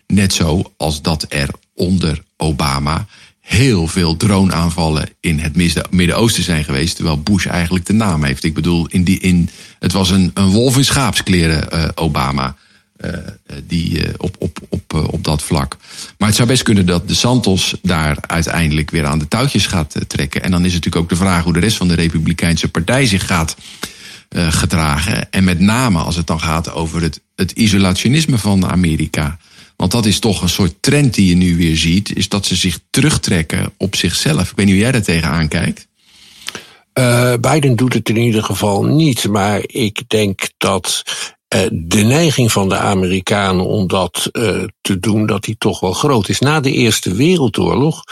Net 0.07 0.33
zo 0.33 0.73
als 0.77 1.01
dat 1.01 1.25
er 1.29 1.49
onder 1.73 2.23
Obama 2.37 3.05
heel 3.47 3.87
veel 3.87 4.17
droneaanvallen 4.17 5.09
in 5.19 5.39
het 5.39 5.55
Midden-Oosten 5.89 6.43
zijn 6.43 6.63
geweest. 6.63 6.95
Terwijl 6.95 7.21
Bush 7.21 7.45
eigenlijk 7.45 7.85
de 7.85 7.93
naam 7.93 8.23
heeft. 8.23 8.43
Ik 8.43 8.53
bedoel, 8.53 8.87
in 8.87 9.03
die, 9.03 9.19
in, 9.19 9.49
het 9.79 9.91
was 9.91 10.09
een, 10.09 10.31
een 10.33 10.49
wolf 10.49 10.77
in 10.77 10.85
schaapskleren, 10.85 11.67
uh, 11.73 11.87
Obama. 11.95 12.55
Uh, 13.05 13.17
die 13.63 13.99
uh, 13.99 14.13
op, 14.17 14.35
op, 14.39 14.59
op, 14.69 14.93
op 14.93 15.23
dat 15.23 15.43
vlak. 15.43 15.77
Maar 16.17 16.27
het 16.27 16.37
zou 16.37 16.47
best 16.47 16.63
kunnen 16.63 16.85
dat 16.85 17.07
de 17.07 17.13
Santos 17.15 17.75
daar 17.81 18.17
uiteindelijk 18.21 18.91
weer 18.91 19.05
aan 19.05 19.19
de 19.19 19.27
touwtjes 19.27 19.65
gaat 19.65 19.95
trekken. 20.07 20.43
En 20.43 20.51
dan 20.51 20.65
is 20.65 20.73
natuurlijk 20.73 21.03
ook 21.03 21.09
de 21.09 21.15
vraag 21.15 21.43
hoe 21.43 21.53
de 21.53 21.59
rest 21.59 21.77
van 21.77 21.87
de 21.87 21.93
Republikeinse 21.93 22.67
Partij 22.67 23.05
zich 23.05 23.25
gaat 23.25 23.55
gedragen. 24.29 25.31
En 25.31 25.43
met 25.43 25.59
name 25.59 25.99
als 25.99 26.15
het 26.15 26.27
dan 26.27 26.39
gaat 26.39 26.71
over 26.71 27.01
het, 27.01 27.21
het 27.35 27.51
isolationisme 27.51 28.37
van 28.37 28.69
Amerika. 28.69 29.37
Want 29.77 29.91
dat 29.91 30.05
is 30.05 30.19
toch 30.19 30.41
een 30.41 30.49
soort 30.49 30.75
trend 30.79 31.13
die 31.13 31.27
je 31.27 31.35
nu 31.35 31.57
weer 31.57 31.77
ziet, 31.77 32.15
is 32.15 32.29
dat 32.29 32.45
ze 32.45 32.55
zich 32.55 32.79
terugtrekken 32.89 33.73
op 33.77 33.95
zichzelf. 33.95 34.49
Ik 34.49 34.55
weet 34.55 34.65
niet 34.65 34.75
hoe 34.75 34.83
jij 34.83 34.91
daar 34.91 35.01
tegenaan 35.01 35.47
kijkt. 35.47 35.87
Uh, 36.93 37.33
Biden 37.41 37.75
doet 37.75 37.93
het 37.93 38.09
in 38.09 38.17
ieder 38.17 38.43
geval 38.43 38.83
niet, 38.83 39.27
maar 39.27 39.61
ik 39.65 40.03
denk 40.07 40.49
dat 40.57 41.03
de 41.71 42.03
neiging 42.03 42.51
van 42.51 42.69
de 42.69 42.77
Amerikanen 42.77 43.65
om 43.65 43.87
dat 43.87 44.29
uh, 44.31 44.63
te 44.81 44.99
doen, 44.99 45.25
dat 45.25 45.43
die 45.43 45.55
toch 45.57 45.79
wel 45.79 45.93
groot 45.93 46.29
is. 46.29 46.39
Na 46.39 46.59
de 46.59 46.71
Eerste 46.71 47.13
Wereldoorlog, 47.13 48.03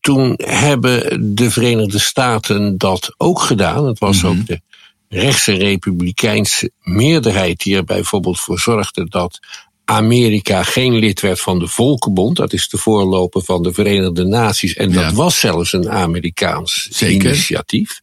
toen 0.00 0.34
hebben 0.36 1.34
de 1.34 1.50
Verenigde 1.50 1.98
Staten 1.98 2.78
dat 2.78 3.14
ook 3.16 3.40
gedaan. 3.40 3.86
Het 3.86 3.98
was 3.98 4.22
mm 4.22 4.30
-hmm. 4.30 4.40
ook 4.40 4.46
de 4.46 4.60
rechtse 5.08 5.52
republikeinse 5.52 6.70
meerderheid 6.82 7.60
die 7.62 7.76
er 7.76 7.84
bijvoorbeeld 7.84 8.40
voor 8.40 8.58
zorgde 8.58 9.08
dat 9.08 9.38
Amerika 9.84 10.62
geen 10.62 10.94
lid 10.94 11.20
werd 11.20 11.40
van 11.40 11.58
de 11.58 11.66
Volkenbond. 11.66 12.36
Dat 12.36 12.52
is 12.52 12.68
de 12.68 12.78
voorloper 12.78 13.42
van 13.42 13.62
de 13.62 13.72
Verenigde 13.72 14.24
Naties. 14.24 14.74
En 14.74 14.92
dat 14.92 15.12
was 15.12 15.40
zelfs 15.40 15.72
een 15.72 15.90
Amerikaans 15.90 16.88
Zeker. 16.90 17.30
initiatief. 17.30 18.00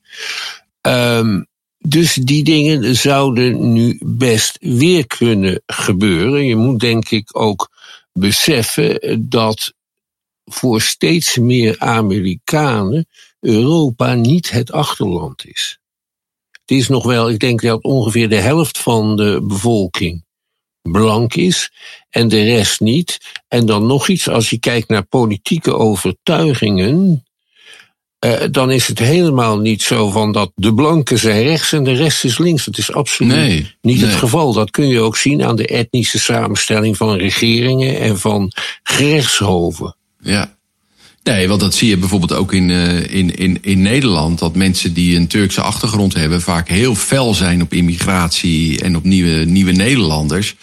Um, 0.81 1.47
dus 1.87 2.13
die 2.13 2.43
dingen 2.43 2.95
zouden 2.95 3.73
nu 3.73 3.99
best 4.05 4.57
weer 4.61 5.07
kunnen 5.07 5.61
gebeuren. 5.65 6.45
Je 6.45 6.55
moet 6.55 6.79
denk 6.79 7.09
ik 7.09 7.39
ook 7.39 7.71
beseffen 8.13 9.25
dat 9.29 9.73
voor 10.45 10.81
steeds 10.81 11.37
meer 11.37 11.79
Amerikanen 11.79 13.07
Europa 13.39 14.13
niet 14.13 14.51
het 14.51 14.71
achterland 14.71 15.45
is. 15.45 15.79
Het 16.51 16.77
is 16.77 16.87
nog 16.87 17.03
wel, 17.03 17.29
ik 17.29 17.39
denk 17.39 17.61
dat 17.61 17.83
ongeveer 17.83 18.29
de 18.29 18.39
helft 18.39 18.77
van 18.77 19.15
de 19.15 19.39
bevolking 19.43 20.23
blank 20.91 21.33
is 21.35 21.71
en 22.09 22.27
de 22.27 22.43
rest 22.43 22.79
niet. 22.79 23.17
En 23.47 23.65
dan 23.65 23.85
nog 23.85 24.07
iets, 24.07 24.29
als 24.29 24.49
je 24.49 24.59
kijkt 24.59 24.89
naar 24.89 25.05
politieke 25.05 25.75
overtuigingen, 25.75 27.24
uh, 28.25 28.33
dan 28.51 28.71
is 28.71 28.87
het 28.87 28.99
helemaal 28.99 29.57
niet 29.57 29.81
zo 29.81 30.09
van 30.09 30.31
dat 30.31 30.51
de 30.55 30.73
blanken 30.73 31.19
zijn 31.19 31.43
rechts 31.43 31.71
en 31.71 31.83
de 31.83 31.93
rest 31.93 32.23
is 32.23 32.37
links. 32.37 32.65
Dat 32.65 32.77
is 32.77 32.93
absoluut 32.93 33.35
Nee, 33.35 33.75
niet 33.81 33.99
nee. 33.99 34.05
het 34.05 34.15
geval. 34.15 34.53
Dat 34.53 34.71
kun 34.71 34.87
je 34.87 34.99
ook 34.99 35.17
zien 35.17 35.43
aan 35.43 35.55
de 35.55 35.67
etnische 35.67 36.19
samenstelling 36.19 36.97
van 36.97 37.15
regeringen 37.15 37.99
en 37.99 38.19
van 38.19 38.51
gerechtshoven. 38.83 39.95
Ja. 40.21 40.53
Nee, 41.23 41.47
want 41.47 41.59
dat 41.59 41.73
zie 41.73 41.89
je 41.89 41.97
bijvoorbeeld 41.97 42.33
ook 42.33 42.53
in, 42.53 42.69
eh, 42.69 43.15
in, 43.15 43.35
in, 43.35 43.57
in 43.61 43.81
Nederland. 43.81 44.39
Dat 44.39 44.55
mensen 44.55 44.93
die 44.93 45.15
een 45.15 45.27
Turkse 45.27 45.61
achtergrond 45.61 46.13
hebben 46.13 46.41
vaak 46.41 46.67
heel 46.67 46.95
fel 46.95 47.33
zijn 47.33 47.61
op 47.61 47.73
immigratie 47.73 48.81
en 48.81 48.95
op 48.95 49.03
nieuwe, 49.03 49.45
nieuwe 49.45 49.71
Nederlanders. 49.71 50.55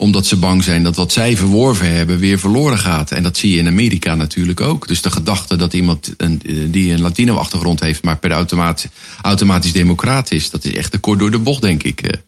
Omdat 0.00 0.26
ze 0.26 0.36
bang 0.36 0.64
zijn 0.64 0.82
dat 0.82 0.96
wat 0.96 1.12
zij 1.12 1.36
verworven 1.36 1.94
hebben 1.94 2.18
weer 2.18 2.38
verloren 2.38 2.78
gaat. 2.78 3.10
En 3.10 3.22
dat 3.22 3.36
zie 3.36 3.50
je 3.50 3.58
in 3.58 3.66
Amerika 3.66 4.14
natuurlijk 4.14 4.60
ook. 4.60 4.88
Dus 4.88 5.02
de 5.02 5.10
gedachte 5.10 5.56
dat 5.56 5.72
iemand 5.72 6.14
een, 6.16 6.40
eh, 6.46 6.54
die 6.68 6.92
een 6.92 7.00
Latino-achtergrond 7.00 7.80
heeft, 7.80 8.02
maar 8.04 8.18
per 8.18 8.30
automaat, 8.30 8.88
automatisch 9.22 9.72
democraat 9.72 10.30
is, 10.32 10.50
dat 10.50 10.64
is 10.64 10.74
echt 10.74 10.90
te 10.90 10.98
kort 10.98 11.18
door 11.18 11.30
de 11.30 11.38
bocht, 11.38 11.62
denk 11.62 11.82
ik. 11.82 12.00
eh. 12.02 12.20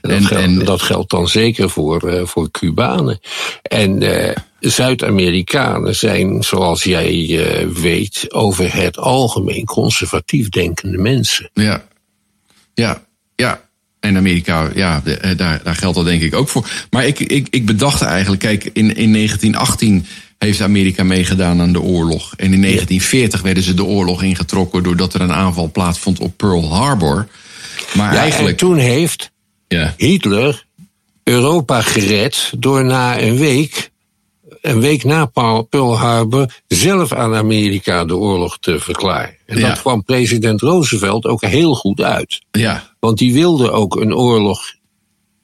En, 0.00 0.10
En- 0.10 0.18
dat, 0.18 0.26
geldt, 0.26 0.44
en- 0.44 0.64
dat 0.64 0.82
geldt 0.82 1.10
dan 1.10 1.28
zeker 1.28 1.70
voor, 1.70 2.08
eh, 2.08 2.26
voor 2.26 2.50
Cubanen. 2.50 3.20
En 3.62 4.02
Zuid-Amerikanen 4.60 5.96
zijn, 5.96 6.42
zoals 6.42 6.82
jij 6.82 7.38
weet, 7.72 8.32
over 8.32 8.74
het 8.74 8.98
algemeen 8.98 9.64
conservatief 9.64 10.48
denkende 10.48 10.98
mensen. 10.98 11.50
Ja, 11.54 11.86
ja, 12.74 13.04
ja. 13.36 13.68
En 14.00 14.16
Amerika, 14.16 14.70
ja, 14.74 15.00
de- 15.04 15.16
eh, 15.16 15.36
daar, 15.36 15.60
daar 15.64 15.74
geldt 15.74 15.96
dat 15.96 16.04
denk 16.04 16.22
ik 16.22 16.34
ook 16.34 16.48
voor. 16.48 16.70
Maar 16.90 17.06
ik, 17.06 17.18
ik, 17.20 17.46
ik 17.50 17.66
bedacht 17.66 18.02
eigenlijk, 18.02 18.40
kijk, 18.42 18.64
in, 18.64 18.96
in 18.96 19.12
1918 19.12 20.06
heeft 20.38 20.60
Amerika 20.60 21.02
meegedaan 21.04 21.60
aan 21.60 21.72
de 21.72 21.80
oorlog. 21.80 22.32
En 22.36 22.52
in 22.52 22.60
1940 22.60 23.40
werden 23.42 23.62
ze 23.62 23.74
de 23.74 23.84
oorlog 23.84 24.22
ingetrokken 24.22 24.82
doordat 24.82 25.14
er 25.14 25.20
een 25.20 25.32
aanval 25.32 25.70
plaatsvond 25.70 26.18
op 26.20 26.36
Pearl 26.36 26.74
Harbor. 26.74 27.28
Maar 27.94 28.12
Ja, 28.14 28.20
eigenlijk, 28.20 28.60
En 28.60 28.66
toen 28.66 28.76
heeft 28.78 29.30
ja, 29.68 29.94
Hitler 29.96 30.64
Europa 31.24 31.82
gered 31.82 32.52
door 32.58 32.84
na 32.84 33.20
een 33.20 33.36
week, 33.36 33.89
een 34.60 34.80
week 34.80 35.04
na 35.04 35.24
Pearl 35.70 35.98
Harbor, 35.98 36.54
zelf 36.66 37.12
aan 37.12 37.34
Amerika 37.34 38.04
de 38.04 38.16
oorlog 38.16 38.58
te 38.58 38.80
verklaren. 38.80 39.34
En 39.46 39.58
Ja. 39.58 39.68
dat 39.68 39.80
kwam 39.80 40.04
president 40.04 40.60
Roosevelt 40.60 41.24
ook 41.24 41.40
heel 41.44 41.74
goed 41.74 42.00
uit. 42.00 42.40
ja, 42.50 42.94
Want 43.00 43.18
die 43.18 43.32
wilde 43.32 43.70
ook 43.70 43.96
een 43.96 44.14
oorlog 44.14 44.60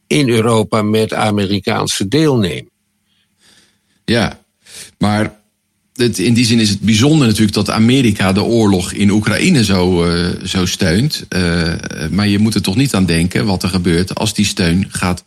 in 0.07 0.29
Europa 0.29 0.83
met 0.83 1.15
Amerikaanse 1.15 2.09
deelneming. 2.09 2.71
ja. 4.05 4.45
Maar 4.99 5.35
het, 5.95 6.19
in 6.19 6.35
die 6.35 6.45
zin 6.45 6.59
is 6.61 6.69
het 6.69 6.81
bijzonder 6.81 7.27
natuurlijk 7.27 7.55
dat 7.55 7.71
Amerika 7.71 8.33
de 8.33 8.43
oorlog 8.43 8.93
in 8.93 9.11
Oekraïne 9.11 9.65
zo, 9.65 10.05
eh, 10.05 10.29
zo 10.45 10.67
steunt. 10.67 11.25
Eh, 11.29 11.73
maar 12.11 12.29
je 12.29 12.39
moet 12.39 12.55
er 12.55 12.63
toch 12.63 12.77
niet 12.77 12.95
aan 12.95 13.07
denken 13.07 13.47
wat 13.47 13.63
er 13.63 13.69
gebeurt 13.69 14.15
als 14.15 14.35
die 14.35 14.45
steun 14.45 14.87
gaat 14.89 15.23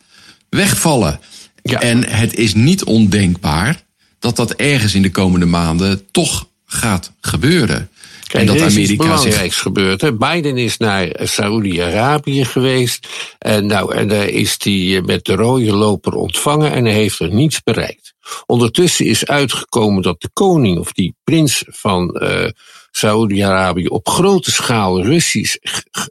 wegvallen. 0.48 1.20
Ja. 1.70 1.80
En 1.80 2.08
het 2.08 2.34
is 2.34 2.54
niet 2.54 2.84
ondenkbaar 2.84 3.82
dat 4.18 4.36
dat 4.36 4.50
ergens 4.52 4.94
in 4.94 5.02
de 5.02 5.10
komende 5.10 5.46
maanden 5.46 6.10
toch 6.10 6.46
gaat 6.66 7.12
gebeuren. 7.20 7.90
Kijk, 8.26 8.42
en 8.42 8.46
dat 8.46 8.60
er 8.60 8.66
is 8.66 8.72
Amerika 8.72 9.04
zich. 9.04 9.22
belangrijks 9.22 9.56
gebeurd. 9.56 10.00
Hè. 10.00 10.12
Biden 10.14 10.56
is 10.56 10.76
naar 10.76 11.08
Saoedi-Arabië 11.22 12.44
geweest. 12.44 13.08
En, 13.38 13.66
nou, 13.66 13.94
en 13.94 14.08
daar 14.08 14.28
is 14.28 14.56
hij 14.58 15.02
met 15.04 15.24
de 15.24 15.34
rode 15.34 15.72
loper 15.72 16.12
ontvangen 16.14 16.72
en 16.72 16.84
hij 16.84 16.94
heeft 16.94 17.18
er 17.18 17.32
niets 17.34 17.62
bereikt. 17.62 18.12
Ondertussen 18.46 19.06
is 19.06 19.26
uitgekomen 19.26 20.02
dat 20.02 20.20
de 20.20 20.30
koning 20.32 20.78
of 20.78 20.92
die 20.92 21.14
prins 21.24 21.64
van 21.66 22.10
eh 22.14 22.48
Saoedi-Arabië 22.90 23.86
op 23.86 24.08
grote 24.08 24.50
schaal 24.50 25.02
Russisch 25.02 25.56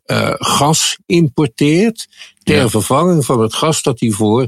eh, 0.06 0.34
gas 0.38 0.98
importeert. 1.06 2.08
Ter 2.44 2.56
Ja. 2.56 2.70
vervanging 2.70 3.26
van 3.26 3.42
het 3.42 3.54
gas 3.54 3.82
dat 3.82 4.00
hij 4.00 4.10
voor 4.10 4.48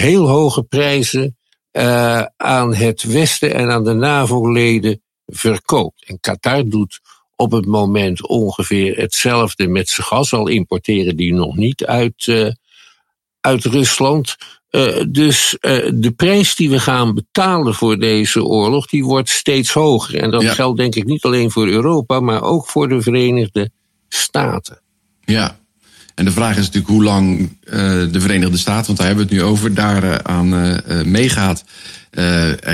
heel 0.00 0.28
hoge 0.28 0.62
prijzen 0.62 1.36
eh, 1.70 2.22
aan 2.36 2.74
het 2.74 3.02
Westen 3.02 3.54
en 3.54 3.70
aan 3.70 3.84
de 3.84 3.92
NAVO-leden 3.92 5.02
verkoopt. 5.26 6.04
En 6.06 6.20
Qatar 6.20 6.68
doet 6.68 7.00
op 7.36 7.50
het 7.52 7.66
moment 7.66 8.26
ongeveer 8.26 8.96
hetzelfde 8.96 9.66
met 9.68 9.88
zijn 9.88 10.06
gas, 10.06 10.32
al 10.32 10.48
importeren 10.48 11.16
die 11.16 11.34
nog 11.34 11.56
niet 11.56 11.84
uit, 11.84 12.26
eh, 12.28 12.48
uit 13.40 13.64
Rusland. 13.64 14.36
Eh, 14.68 15.04
dus 15.08 15.58
eh, 15.58 15.90
de 15.94 16.10
prijs 16.16 16.54
die 16.56 16.70
we 16.70 16.80
gaan 16.80 17.14
betalen 17.14 17.74
voor 17.74 17.98
deze 17.98 18.44
oorlog, 18.44 18.86
die 18.86 19.04
wordt 19.04 19.28
steeds 19.28 19.72
hoger. 19.72 20.20
En 20.22 20.30
dat 20.30 20.42
Ja. 20.42 20.52
geldt 20.54 20.78
denk 20.78 20.94
ik 20.94 21.04
niet 21.04 21.24
alleen 21.24 21.50
voor 21.50 21.66
Europa, 21.68 22.20
maar 22.20 22.42
ook 22.42 22.66
voor 22.68 22.88
de 22.88 23.02
Verenigde 23.02 23.70
Staten. 24.08 24.80
Ja. 25.24 25.58
En 26.18 26.24
de 26.24 26.32
vraag 26.32 26.56
is 26.56 26.64
natuurlijk 26.64 26.88
hoe 26.88 27.02
lang 27.02 27.50
eh, 27.64 27.74
de 28.12 28.20
Verenigde 28.20 28.56
Staten, 28.56 28.86
want 28.86 28.98
daar 28.98 29.06
hebben 29.06 29.26
we 29.26 29.34
het 29.34 29.42
nu 29.42 29.48
over, 29.48 29.74
daar 29.74 30.02
eh, 30.02 30.14
aan 30.14 30.54
eh, 30.54 31.04
meegaat. 31.04 31.64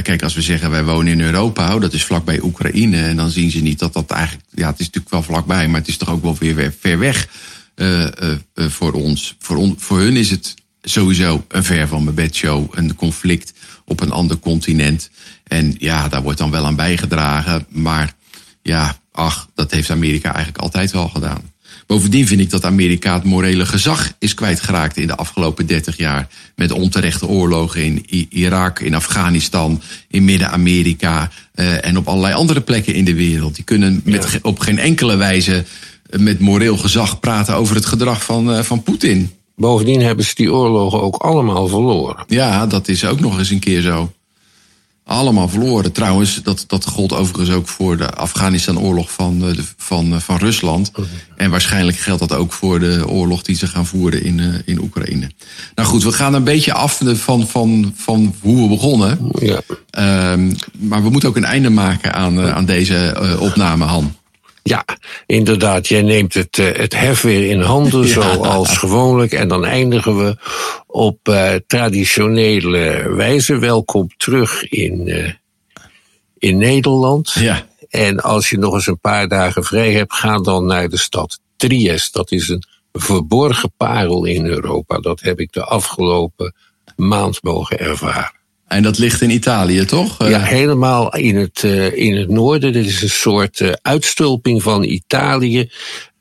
Kijk, 0.02 0.22
als 0.22 0.34
we 0.34 0.42
zeggen 0.42 0.70
wij 0.70 0.84
wonen 0.84 1.12
in 1.12 1.20
Europa, 1.20 1.78
dat 1.78 1.92
is 1.92 2.04
vlakbij 2.04 2.40
Oekraïne, 2.42 3.02
en 3.02 3.16
dan 3.16 3.30
zien 3.30 3.50
ze 3.50 3.58
niet 3.58 3.78
dat 3.78 3.92
dat 3.92 4.10
eigenlijk, 4.10 4.46
ja, 4.50 4.70
het 4.70 4.80
is 4.80 4.86
natuurlijk 4.86 5.14
wel 5.14 5.22
vlakbij, 5.22 5.68
maar 5.68 5.80
het 5.80 5.88
is 5.88 5.96
toch 5.96 6.10
ook 6.10 6.22
wel 6.22 6.36
weer 6.38 6.54
weer 6.54 6.74
ver 6.80 6.98
weg 6.98 7.28
voor 8.54 8.92
ons. 8.92 9.36
Voor, 9.38 9.56
on, 9.56 9.74
voor 9.78 9.98
hun 9.98 10.16
is 10.16 10.30
het 10.30 10.54
sowieso 10.82 11.44
een 11.48 11.64
ver 11.64 11.88
van 11.88 12.04
mijn 12.04 12.16
bedshow, 12.16 12.66
een 12.70 12.94
conflict 12.94 13.52
op 13.84 14.00
een 14.00 14.12
ander 14.12 14.38
continent. 14.38 15.10
En 15.44 15.74
ja, 15.78 16.08
daar 16.08 16.22
wordt 16.22 16.38
dan 16.38 16.50
wel 16.50 16.66
aan 16.66 16.76
bijgedragen, 16.76 17.66
maar 17.68 18.14
ja, 18.62 18.96
ach, 19.12 19.48
dat 19.54 19.70
heeft 19.70 19.90
Amerika 19.90 20.28
eigenlijk 20.28 20.58
altijd 20.58 20.92
wel 20.92 21.08
gedaan. 21.08 21.52
Bovendien 21.86 22.26
vind 22.26 22.40
ik 22.40 22.50
dat 22.50 22.64
Amerika 22.64 23.14
het 23.14 23.24
morele 23.24 23.66
gezag 23.66 24.12
is 24.18 24.34
kwijtgeraakt 24.34 24.96
in 24.96 25.06
de 25.06 25.16
afgelopen 25.16 25.66
30 25.66 25.96
jaar. 25.96 26.28
Met 26.56 26.70
onterechte 26.70 27.26
oorlogen 27.26 27.84
in 27.84 28.06
I- 28.12 28.26
Irak, 28.30 28.80
in 28.80 28.94
Afghanistan, 28.94 29.82
in 30.08 30.24
Midden-Amerika 30.24 31.30
eh, 31.54 31.84
en 31.86 31.96
op 31.96 32.08
allerlei 32.08 32.34
andere 32.34 32.60
plekken 32.60 32.94
in 32.94 33.04
de 33.04 33.14
wereld. 33.14 33.54
Die 33.54 33.64
kunnen 33.64 34.00
met, 34.04 34.38
op 34.42 34.58
geen 34.58 34.78
enkele 34.78 35.16
wijze 35.16 35.64
eh, 36.10 36.20
met 36.20 36.40
moreel 36.40 36.76
gezag 36.76 37.20
praten 37.20 37.54
over 37.54 37.74
het 37.74 37.86
gedrag 37.86 38.24
van, 38.24 38.52
eh, 38.52 38.62
van 38.62 38.82
Poetin. 38.82 39.30
Bovendien 39.56 40.00
hebben 40.00 40.24
ze 40.24 40.34
die 40.34 40.52
oorlogen 40.52 41.02
ook 41.02 41.16
allemaal 41.16 41.68
verloren. 41.68 42.24
Ja, 42.28 42.66
dat 42.66 42.88
is 42.88 43.04
ook 43.04 43.20
nog 43.20 43.38
eens 43.38 43.50
een 43.50 43.58
keer 43.58 43.80
zo. 43.82 44.12
Allemaal 45.06 45.48
verloren. 45.48 45.92
Trouwens, 45.92 46.42
dat, 46.42 46.64
dat 46.66 46.86
gold 46.86 47.12
overigens 47.12 47.50
ook 47.50 47.68
voor 47.68 47.96
de 47.96 48.10
Afghanistan-oorlog 48.10 49.12
van, 49.12 49.48
eh, 49.48 49.56
de, 49.56 49.64
van, 49.76 50.14
eh, 50.14 50.20
van 50.20 50.36
Rusland. 50.36 50.90
En 51.36 51.50
waarschijnlijk 51.50 51.96
geldt 51.96 52.28
dat 52.28 52.38
ook 52.38 52.52
voor 52.52 52.80
de 52.80 53.08
oorlog 53.08 53.42
die 53.42 53.56
ze 53.56 53.66
gaan 53.66 53.86
voeren 53.86 54.22
in, 54.22 54.40
eh, 54.40 54.46
in 54.64 54.80
Oekraïne. 54.80 55.30
Nou 55.74 55.88
goed, 55.88 56.02
we 56.02 56.12
gaan 56.12 56.34
een 56.34 56.44
beetje 56.44 56.72
af 56.72 57.00
van, 57.02 57.46
van, 57.46 57.92
van 57.96 58.34
hoe 58.40 58.62
we 58.62 58.68
begonnen. 58.68 59.18
Ja. 59.38 59.60
Ehm, 59.90 60.52
maar 60.78 61.02
we 61.02 61.10
moeten 61.10 61.28
ook 61.28 61.36
een 61.36 61.44
einde 61.44 61.70
maken 61.70 62.14
aan, 62.14 62.40
aan 62.40 62.64
deze 62.64 63.36
opname, 63.40 63.84
Han. 63.84 64.16
Ja, 64.66 64.84
inderdaad. 65.26 65.88
Jij 65.88 66.02
neemt 66.02 66.34
het, 66.34 66.58
eh, 66.58 66.76
het 66.76 66.94
hef 66.94 67.20
weer 67.20 67.50
in 67.50 67.60
handen, 67.60 68.06
Ja. 68.06 68.12
zoals 68.12 68.76
gewoonlijk. 68.76 69.32
En 69.32 69.48
dan 69.48 69.64
eindigen 69.64 70.16
we 70.16 70.36
op 70.86 71.28
eh, 71.28 71.54
traditionele 71.66 73.12
wijze. 73.14 73.58
Welkom 73.58 74.08
terug 74.16 74.68
in, 74.68 75.08
eh, 75.08 75.32
in 76.38 76.58
Nederland. 76.58 77.32
Ja. 77.32 77.66
En 77.88 78.20
als 78.20 78.50
je 78.50 78.58
nog 78.58 78.74
eens 78.74 78.86
een 78.86 79.00
paar 79.00 79.28
dagen 79.28 79.64
vrij 79.64 79.92
hebt, 79.92 80.14
ga 80.14 80.38
dan 80.38 80.66
naar 80.66 80.88
de 80.88 80.98
stad 80.98 81.38
Trieste. 81.56 82.18
Dat 82.18 82.30
is 82.30 82.48
een 82.48 82.62
verborgen 82.92 83.72
parel 83.76 84.24
in 84.24 84.46
Europa. 84.46 84.98
Dat 84.98 85.20
heb 85.20 85.40
ik 85.40 85.52
de 85.52 85.64
afgelopen 85.64 86.54
maand 86.96 87.42
mogen 87.42 87.78
ervaren. 87.78 88.42
En 88.68 88.82
dat 88.82 88.98
ligt 88.98 89.20
in 89.20 89.30
Italië, 89.30 89.84
toch? 89.84 90.20
Eh, 90.20 90.30
Ja, 90.30 90.40
helemaal 90.40 91.14
in 91.16 91.36
het, 91.36 91.64
eh, 91.64 91.96
in 91.96 92.16
het 92.16 92.28
noorden. 92.28 92.72
Dit 92.72 92.86
is 92.86 93.02
een 93.02 93.10
soort 93.10 93.60
eh, 93.60 93.72
uitstulping 93.82 94.62
van 94.62 94.82
Italië. 94.84 95.70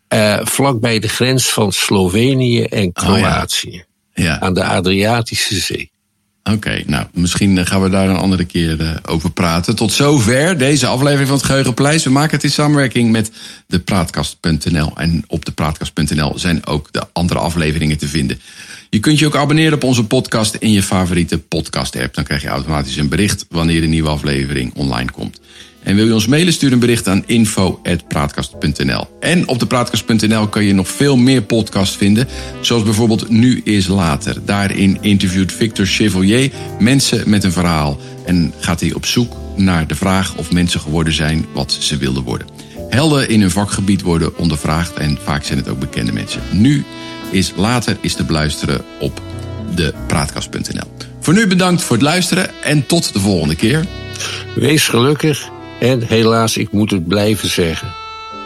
eh 0.07 0.39
vlakbij 0.43 0.99
de 0.99 1.07
grens 1.07 1.49
van 1.49 1.71
Slovenië 1.71 2.63
en 2.63 2.91
Kroatië. 2.91 3.83
ja. 4.13 4.39
Aan 4.39 4.53
de 4.53 4.63
Adriatische 4.63 5.55
Zee. 5.55 5.91
Oké, 6.51 6.83
nou, 6.85 7.05
misschien 7.13 7.57
eh, 7.57 7.65
gaan 7.65 7.81
we 7.81 7.89
daar 7.89 8.09
een 8.09 8.15
andere 8.15 8.45
keer 8.45 8.81
eh, 8.81 8.95
over 9.05 9.31
praten. 9.31 9.75
Tot 9.75 9.91
zover 9.91 10.57
deze 10.57 10.87
aflevering 10.87 11.27
van 11.27 11.37
het 11.37 11.45
Geheugenpleis. 11.45 12.03
We 12.03 12.09
maken 12.09 12.35
het 12.35 12.43
in 12.43 12.51
samenwerking 12.51 13.11
met 13.11 13.31
de 13.67 13.79
Praatkast.nl. 13.79 14.91
En 14.95 15.23
op 15.27 15.45
de 15.45 15.51
Praatkast.nl 15.51 16.39
zijn 16.39 16.65
ook 16.65 16.87
de 16.91 17.03
andere 17.13 17.39
afleveringen 17.39 17.97
te 17.97 18.07
vinden. 18.07 18.39
Je 18.89 18.99
kunt 18.99 19.19
je 19.19 19.25
ook 19.25 19.35
abonneren 19.35 19.73
op 19.73 19.83
onze 19.83 20.03
podcast 20.03 20.55
in 20.55 20.71
je 20.71 20.83
favoriete 20.83 21.37
podcast-app. 21.39 22.13
Dan 22.13 22.23
krijg 22.23 22.41
je 22.41 22.47
automatisch 22.47 22.95
een 22.95 23.09
bericht 23.09 23.45
wanneer 23.49 23.83
een 23.83 23.89
nieuwe 23.89 24.09
aflevering 24.09 24.73
online 24.75 25.11
komt. 25.11 25.39
En 25.83 25.95
wil 25.95 26.05
je 26.05 26.13
ons 26.13 26.27
mailen, 26.27 26.53
stuur 26.53 26.71
een 26.71 26.79
bericht 26.79 27.07
aan 27.07 27.23
info.praatkast.nl. 27.25 29.07
En 29.19 29.47
op 29.47 29.59
de 29.59 29.65
praatkast.nl 29.65 30.47
kan 30.47 30.63
je 30.63 30.73
nog 30.73 30.87
veel 30.87 31.17
meer 31.17 31.41
podcasts 31.41 31.97
vinden. 31.97 32.27
Zoals 32.61 32.83
bijvoorbeeld 32.83 33.29
Nu 33.29 33.61
is 33.63 33.87
Later. 33.87 34.45
Daarin 34.45 34.97
interviewt 35.01 35.51
Victor 35.51 35.85
Chevalier 35.85 36.51
mensen 36.79 37.29
met 37.29 37.43
een 37.43 37.51
verhaal. 37.51 37.99
En 38.25 38.53
gaat 38.59 38.79
hij 38.79 38.93
op 38.93 39.05
zoek 39.05 39.35
naar 39.55 39.87
de 39.87 39.95
vraag 39.95 40.35
of 40.35 40.51
mensen 40.51 40.79
geworden 40.79 41.13
zijn 41.13 41.45
wat 41.53 41.77
ze 41.79 41.97
wilden 41.97 42.23
worden. 42.23 42.47
Helden 42.89 43.29
in 43.29 43.41
hun 43.41 43.51
vakgebied 43.51 44.01
worden 44.01 44.37
ondervraagd 44.37 44.93
en 44.93 45.17
vaak 45.23 45.43
zijn 45.43 45.57
het 45.57 45.69
ook 45.69 45.79
bekende 45.79 46.11
mensen. 46.11 46.41
Nu 46.51 46.83
is 47.31 47.53
Later 47.55 47.97
is 48.01 48.13
te 48.13 48.23
beluisteren 48.23 48.81
op 48.99 49.21
de 49.75 49.93
praatkast.nl. 50.07 50.91
Voor 51.19 51.33
nu 51.33 51.47
bedankt 51.47 51.81
voor 51.81 51.95
het 51.95 52.05
luisteren 52.05 52.63
en 52.63 52.85
tot 52.85 53.13
de 53.13 53.19
volgende 53.19 53.55
keer. 53.55 53.85
Wees 54.55 54.87
gelukkig 54.87 55.49
en 55.79 56.07
helaas, 56.07 56.57
ik 56.57 56.71
moet 56.71 56.91
het 56.91 57.07
blijven 57.07 57.49
zeggen. 57.49 57.93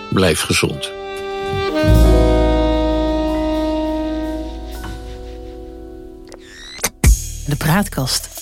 Blijf 0.10 0.42
gezond. 0.42 0.92
De 7.46 7.56
praatkast. 7.58 8.37